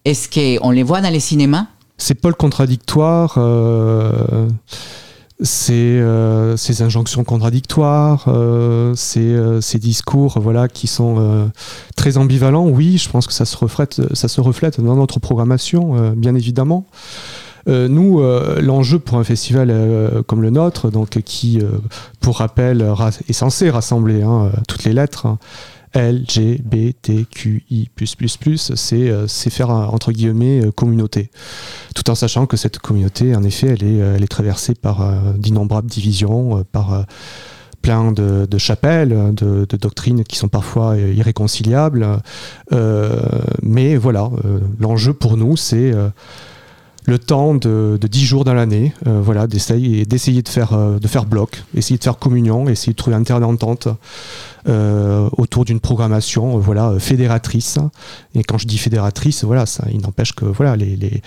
[0.04, 1.66] Est-ce qu'on les voit dans les cinémas?
[1.96, 4.48] Ces pôles contradictoires, euh,
[5.40, 11.50] ces, euh, ces injonctions contradictoires, euh, ces, euh, ces discours voilà, qui sont
[11.96, 16.12] très ambivalents, oui, je pense que ça se reflète, ça se reflète dans notre programmation,
[16.16, 16.86] bien évidemment.
[17.66, 18.20] Nous,
[18.60, 21.60] l'enjeu pour un festival comme le nôtre, donc qui,
[22.20, 25.38] pour rappel, ra- est censé rassembler hein, toutes les lettres, hein,
[25.94, 27.88] LGBTQI++,
[28.56, 31.30] c'est euh, c'est faire entre guillemets euh, communauté,
[31.94, 35.02] tout en sachant que cette communauté, en effet, elle est, euh, elle est traversée par
[35.02, 37.04] euh, d'innombrables divisions, par
[37.82, 42.06] plein de, chapelles, de, doctrines qui sont parfois irréconciliables.
[43.62, 44.30] Mais voilà,
[44.80, 45.92] l'enjeu pour nous, c'est
[47.06, 50.98] le temps de, de 10 jours dans l'année, euh, voilà, d'essayer d'essayer de faire, euh,
[50.98, 53.88] de faire bloc, essayer de faire communion, essayer de trouver un terrain d'entente
[54.68, 57.78] euh, autour d'une programmation voilà, fédératrice.
[58.34, 61.22] Et quand je dis fédératrice, voilà, ça, il n'empêche que voilà, les,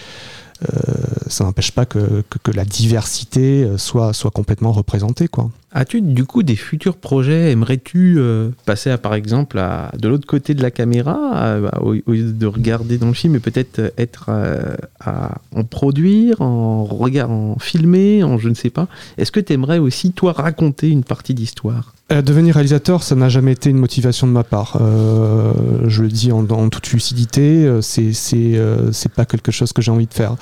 [1.29, 5.27] ça n'empêche pas que, que, la diversité euh, soit, soit complètement représentée.
[5.27, 5.49] Quoi.
[5.71, 7.51] As-tu du coup des futurs projets?
[7.51, 12.31] Aimerais-tu euh, passer à, par exemple à, de l'autre côté de la caméra, au, lieu
[12.31, 17.29] de regarder dans le film, et peut-être euh, être euh, à en produire, en, regard,
[17.29, 18.87] en filmer, en je ne sais pas?
[19.17, 21.93] Est-ce que tu aimerais aussi, toi, raconter une partie d'histoire?
[22.09, 24.77] Euh, devenir réalisateur, ça n'a jamais été une motivation de ma part.
[24.79, 25.51] Euh,
[25.87, 29.91] je le dis en, toute lucidité, euh, c'est c'est euh, pas quelque chose que j'ai
[29.91, 30.37] envie de faire.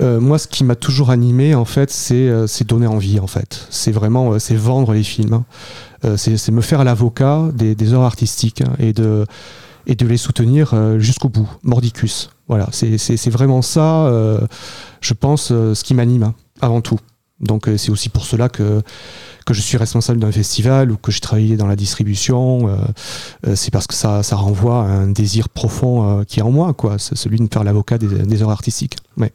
[0.00, 3.66] Euh, moi, ce qui m'a toujours animé, en fait, c'est donner envie, en fait.
[3.68, 5.34] C'est vraiment, c'est vendre les films.
[5.34, 6.16] hein.
[6.16, 9.26] C'est me faire l'avocat des, des œuvres artistiques hein, et de
[9.86, 12.30] et de les soutenir jusqu'au bout, mordicus.
[12.48, 14.10] Voilà, c'est vraiment ça,
[15.00, 16.98] je pense, ce qui m'anime hein, avant tout.
[17.40, 18.82] Donc c'est aussi pour cela que
[19.46, 22.76] que je suis responsable d'un festival ou que j'ai travaillé dans la distribution, euh,
[23.46, 26.50] euh, c'est parce que ça, ça renvoie à un désir profond euh, qui est en
[26.50, 26.98] moi, quoi.
[26.98, 28.96] Celui de faire l'avocat des, des œuvres artistiques.
[29.16, 29.32] Ouais.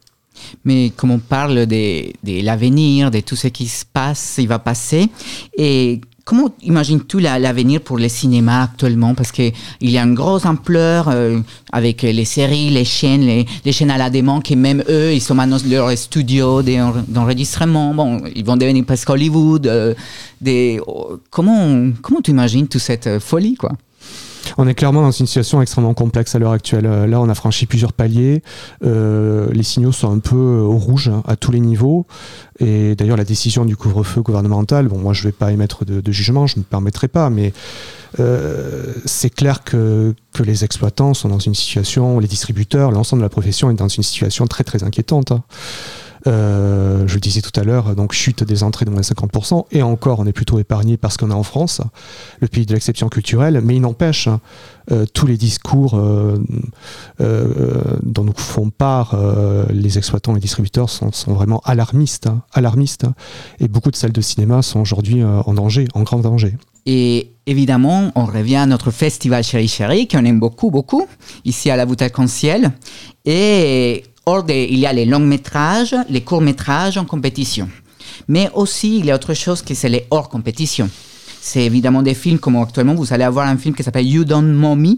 [0.63, 4.59] Mais comme on parle de, de l'avenir, de tout ce qui se passe, il va
[4.59, 5.09] passer,
[5.57, 9.13] et comment imagines-tu la- l'avenir pour les cinémas actuellement?
[9.15, 11.39] Parce qu'il y a une grosse ampleur euh,
[11.71, 13.21] avec les séries, les chaînes,
[13.63, 16.93] les, chaînes à la demande qui même eux, ils sont maintenant dans leur studio d'en-
[17.07, 17.93] d'enregistrement.
[17.93, 19.67] Bon, ils vont devenir presque Hollywood.
[19.67, 19.93] euh,
[20.41, 23.71] des, oh, comment, comment tu imagines toute cette euh, folie, quoi?
[24.57, 26.85] On est clairement dans une situation extrêmement complexe à l'heure actuelle.
[26.85, 28.41] Euh, Là, on a franchi plusieurs paliers.
[28.83, 32.05] Euh, les signaux sont un peu euh, au rouge hein, à tous les niveaux.
[32.59, 36.11] Et d'ailleurs, la décision du couvre-feu gouvernemental, bon, moi, je ne vais pas émettre de,
[36.11, 37.53] jugement, je ne me permettrai pas, mais
[38.19, 43.25] euh, c'est clair que, que les exploitants sont dans une situation, les distributeurs, l'ensemble de
[43.25, 45.31] la profession est dans une situation très très inquiétante.
[45.31, 45.43] hein.
[46.27, 50.19] Euh, je disais tout à l'heure, donc chute des entrées de moins 50%, et encore
[50.19, 51.81] on est plutôt épargné parce qu'on est en France,
[52.39, 54.41] le pays de l'exception culturelle, mais il n'empêche, hein,
[54.91, 56.37] euh, tous les discours euh,
[58.03, 59.15] dont nous font part
[59.69, 63.13] les exploitants, les distributeurs sont, vraiment alarmistes, hein, alarmistes, hein.
[63.59, 66.55] et beaucoup de salles de cinéma sont aujourd'hui en danger, en grand danger.
[66.87, 71.07] Et évidemment, on revient à notre festival Chéri Chéri, qu'on aime beaucoup, beaucoup,
[71.43, 72.71] ici à la Bouteille Ciel.
[73.25, 74.03] Et
[74.43, 77.69] des, il y a les longs métrages, les courts métrages en compétition.
[78.27, 80.89] Mais aussi, il y a autre chose qui c'est les hors compétition.
[81.41, 84.57] C'est évidemment des films comme actuellement, vous allez avoir un film qui s'appelle You Don't
[84.57, 84.95] Know Me,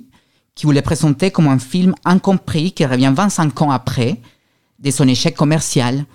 [0.56, 4.22] qui vous l'est présenté comme un film incompris qui revient 25 ans après.
[4.80, 6.06] de son échec commercial.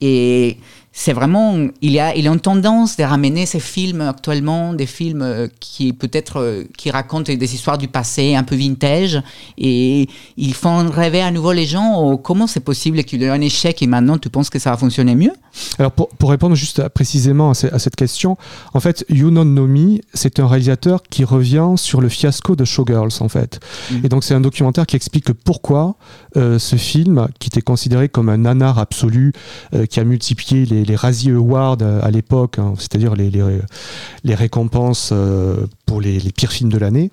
[0.00, 0.58] Et
[0.96, 4.86] c'est vraiment, il y a, il a une tendance de ramener ces films actuellement, des
[4.86, 9.20] films euh, qui peut-être euh, qui racontent des histoires du passé un peu vintage,
[9.58, 11.94] et ils font rêver à nouveau les gens.
[12.00, 14.70] oh, comment c'est possible qu'il y ait un échec et maintenant tu penses que ça
[14.70, 15.32] va fonctionner mieux?
[15.80, 18.36] Alors pour, pour répondre juste à- précisément à, ce- à cette question,
[18.72, 23.28] en fait, Yunon Nomi, c'est un réalisateur qui revient sur le fiasco de Showgirls, en
[23.28, 23.58] fait.
[23.90, 24.00] Mhm.
[24.04, 25.96] Et donc c'est un documentaire qui explique pourquoi
[26.36, 29.32] euh, ce film, qui était considéré comme un nanar absolu,
[29.74, 34.34] euh, qui a multiplié les, les Razzie Awards euh, à l'époque, hein, c'est-à-dire les, les,
[34.34, 37.10] récompenses euh, pour les, pires films de l'année.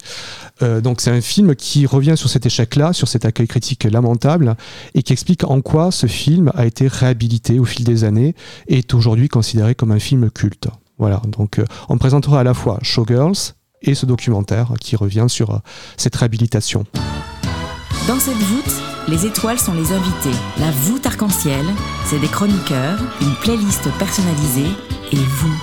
[0.62, 4.56] Euh, donc c'est un film qui revient sur cet échec-là, sur cet accueil critique lamentable,
[4.94, 8.36] et qui explique en quoi ce film a été réhabilité au fil des années
[8.68, 10.68] et est aujourd'hui considéré comme un film culte.
[10.98, 11.60] Voilà, donc
[11.90, 15.62] on présentera à la fois Showgirls et ce documentaire qui revient sur
[15.98, 16.86] cette réhabilitation.
[18.08, 20.38] Dans cette voûte, les étoiles sont les invités.
[20.60, 21.66] La voûte arc-en-ciel,
[22.06, 24.70] c'est des chroniqueurs, une playlist personnalisée
[25.12, 25.62] et vous.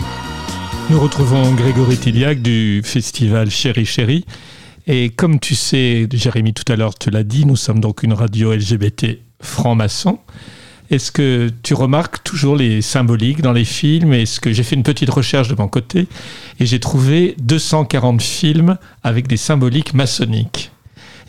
[0.90, 4.24] Nous retrouvons Grégory Tilliac du festival Chéri Chéri.
[4.86, 8.14] Et comme tu sais, Jérémy tout à l'heure te l'a dit, nous sommes donc une
[8.14, 10.18] radio LGBT franc-maçon.
[10.90, 14.14] Est-ce que tu remarques toujours les symboliques dans les films?
[14.14, 16.08] Est-ce que j'ai fait une petite recherche de mon côté
[16.58, 20.70] et j'ai trouvé 240 films avec des symboliques maçonniques?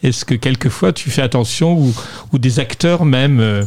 [0.03, 1.77] Est-ce que quelquefois tu fais attention
[2.31, 3.63] ou, des acteurs même, euh,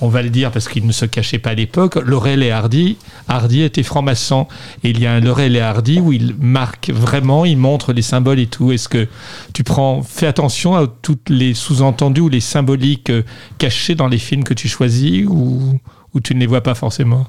[0.00, 2.96] on va le dire parce qu'ils ne se cachaient pas à l'époque, Laurel et Hardy,
[3.28, 4.46] Hardy était franc-maçon
[4.82, 8.02] et il y a un Laurel et Hardy où il marque vraiment, il montre les
[8.02, 8.72] symboles et tout.
[8.72, 9.06] Est-ce que
[9.52, 13.22] tu prends, fais attention à toutes les sous-entendus ou les symboliques euh,
[13.58, 15.78] cachés dans les films que tu choisis ou,
[16.22, 17.26] tu ne les vois pas forcément?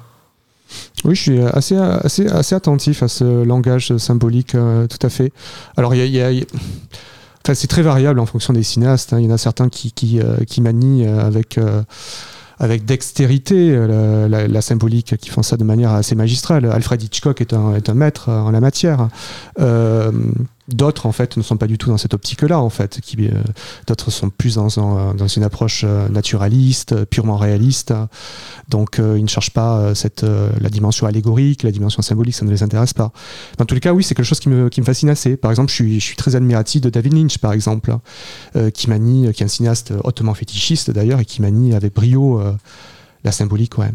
[1.04, 5.32] Oui, je suis assez, assez, assez attentif à ce langage symbolique, euh, tout à fait.
[5.76, 6.30] Alors, il y a-
[7.46, 9.12] Enfin, c'est très variable en fonction des cinéastes.
[9.12, 9.20] hein.
[9.20, 11.84] Il y en a certains qui, qui, euh, manient euh, avec, euh,
[12.58, 13.70] avec dextérité
[14.28, 16.64] la, symbolique, qui font ça de manière assez magistrale.
[16.64, 19.10] Alfred Hitchcock est un, est un maître en la matière.
[20.68, 22.98] D'autres, en fait, ne sont pas du tout dans cette optique-là, en fait.
[23.18, 23.42] Euh,
[23.86, 27.94] D'autres sont plus dans, un- dans une approche euh, naturaliste, euh, purement réaliste.
[28.68, 32.64] Donc, ils ne cherchent pas cette, la dimension allégorique, la dimension symbolique, ça ne les
[32.64, 33.12] intéresse pas.
[33.58, 35.36] Dans tous les cas, oui, c'est quelque chose qui me, qui me fascine assez.
[35.36, 37.96] Par exemple, je suis, très admiratif de David Lynch, par exemple,
[38.74, 42.42] qui manie, qui est un cinéaste hautement fétichiste d'ailleurs, et qui manie avec brio
[43.22, 43.92] la symbolique, ouais.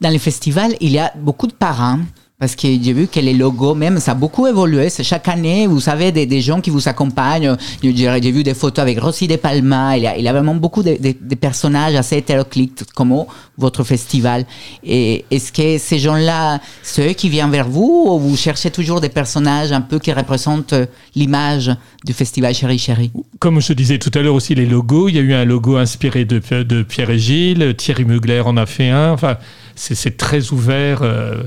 [0.00, 2.00] Dans les festivals, il y a beaucoup de parrains.
[2.38, 4.90] Parce que j'ai vu que les logos, même, ça a beaucoup évolué.
[4.90, 7.56] C'est chaque année, vous savez, des, gens qui vous accompagnent.
[7.82, 9.96] J'ai vu des photos avec Rossi De Palma.
[9.96, 13.24] Il y a, vraiment beaucoup de, personnages assez hétéroclites, comme
[13.56, 14.44] votre festival.
[14.84, 19.00] Et est-ce que ces gens-là, c'est eux qui viennent vers vous ou vous cherchez toujours
[19.00, 20.84] des personnages un peu qui représentent euh,
[21.14, 21.74] l'image
[22.04, 23.12] du festival Chéri Chéri?
[23.38, 25.78] Comme je disais tout à l'heure aussi, les logos, il y a eu un logo
[25.78, 26.38] inspiré de,
[26.82, 29.12] Pierre et Gilles, Thierry Mugler en a fait un.
[29.12, 29.38] Enfin,
[29.74, 31.00] c'est très ouvert.
[31.00, 31.42] euh,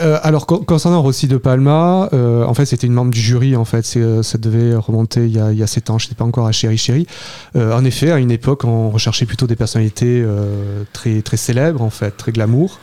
[0.00, 3.54] Euh, alors con- concernant Rossi de Palma, euh, en fait c'était une membre du jury
[3.54, 6.06] en fait, euh, ça devait remonter il y a, il y a 7 ans, je
[6.06, 7.06] n'étais pas encore à Chéri Chéri.
[7.54, 11.82] Euh, en effet, à une époque, on recherchait plutôt des personnalités euh, très très célèbres
[11.82, 12.78] en fait, très glamour.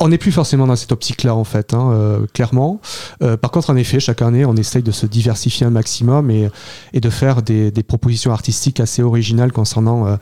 [0.00, 2.80] On n'est plus forcément dans cette optique-là en fait, hein, euh, clairement.
[3.22, 6.48] Euh, par contre, en effet, chaque année, on essaye de se diversifier un maximum et,
[6.94, 10.18] et de faire des, des propositions artistiques assez originales concernant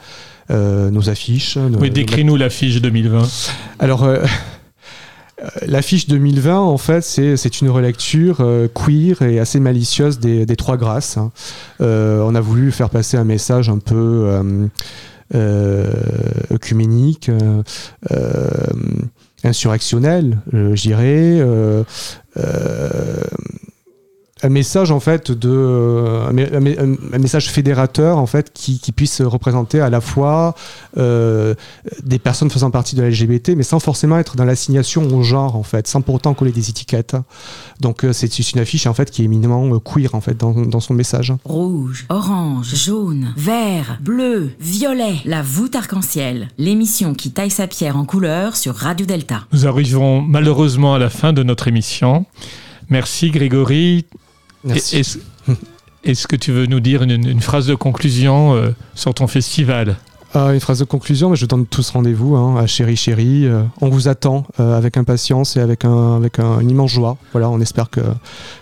[0.51, 1.57] nos affiches.
[1.57, 3.23] nos- Oui, décris-nous l'affiche 2020.
[3.79, 4.07] alors,
[5.67, 11.17] l'affiche 2020, en fait, c'est une relecture euh, queer et assez malicieuse des, Trois Grâces.
[11.17, 11.33] hein.
[11.81, 14.41] Euh, on a voulu faire passer un message un peu
[15.35, 15.93] euh,
[16.53, 17.31] œcuménique,
[19.45, 21.41] insurrectionnel, je dirais.
[24.43, 29.91] Un message en fait de un, message fédérateur en fait qui, qui puisse représenter à
[29.91, 30.55] la fois
[30.97, 31.55] euh,
[32.03, 35.57] des personnes faisant partie de la LGBT, mais sans forcément être dans l'assignation au genre,
[35.57, 37.17] en fait, sans pour autant coller des étiquettes.
[37.81, 40.37] Donc euh, c'est c'est une affiche en fait qui est éminemment euh, queer en fait
[40.37, 41.33] dans, dans son message.
[41.45, 45.17] Rouge, orange, jaune, vert, bleu, violet.
[45.25, 46.49] La voûte arc-en-ciel.
[46.59, 49.43] L'émission qui taille sa pierre en couleur sur Radio Delta.
[49.53, 52.27] Nous arrivons malheureusement à la fin de notre émission.
[52.89, 54.07] Merci Grégory.
[54.65, 54.99] Merci.
[54.99, 55.19] Est-ce
[56.05, 59.97] est-ce que tu veux nous dire une, une phrase de conclusion euh, sur ton festival?
[60.35, 63.47] Euh, une phrase de conclusion, mais je donne tous rendez-vous hein, à Chéri Chéri.
[63.47, 67.19] Euh, on vous attend euh, avec impatience et avec, un, avec un- une immense joie.
[67.33, 68.01] Voilà, on espère que,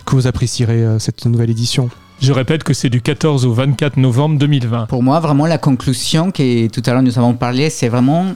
[0.05, 1.89] que vous apprécierez euh, cette nouvelle édition.
[2.21, 4.85] Je répète que c'est du 14 au 24 novembre 2020.
[4.87, 8.33] Pour moi, vraiment, la conclusion que tout à l'heure nous avons parlé, c'est vraiment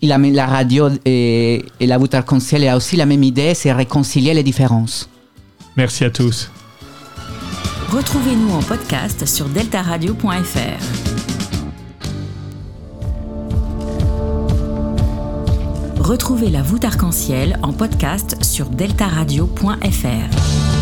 [0.00, 4.34] la, la radio et, et la voûte arc-en-ciel a aussi la même idée, c'est réconcilier
[4.34, 5.08] les différences.
[5.76, 6.50] Merci à tous.
[7.92, 10.22] Retrouvez-nous en podcast sur deltaradio.fr.
[16.00, 20.81] Retrouvez la voûte arc-en-ciel en podcast sur deltaradio.fr.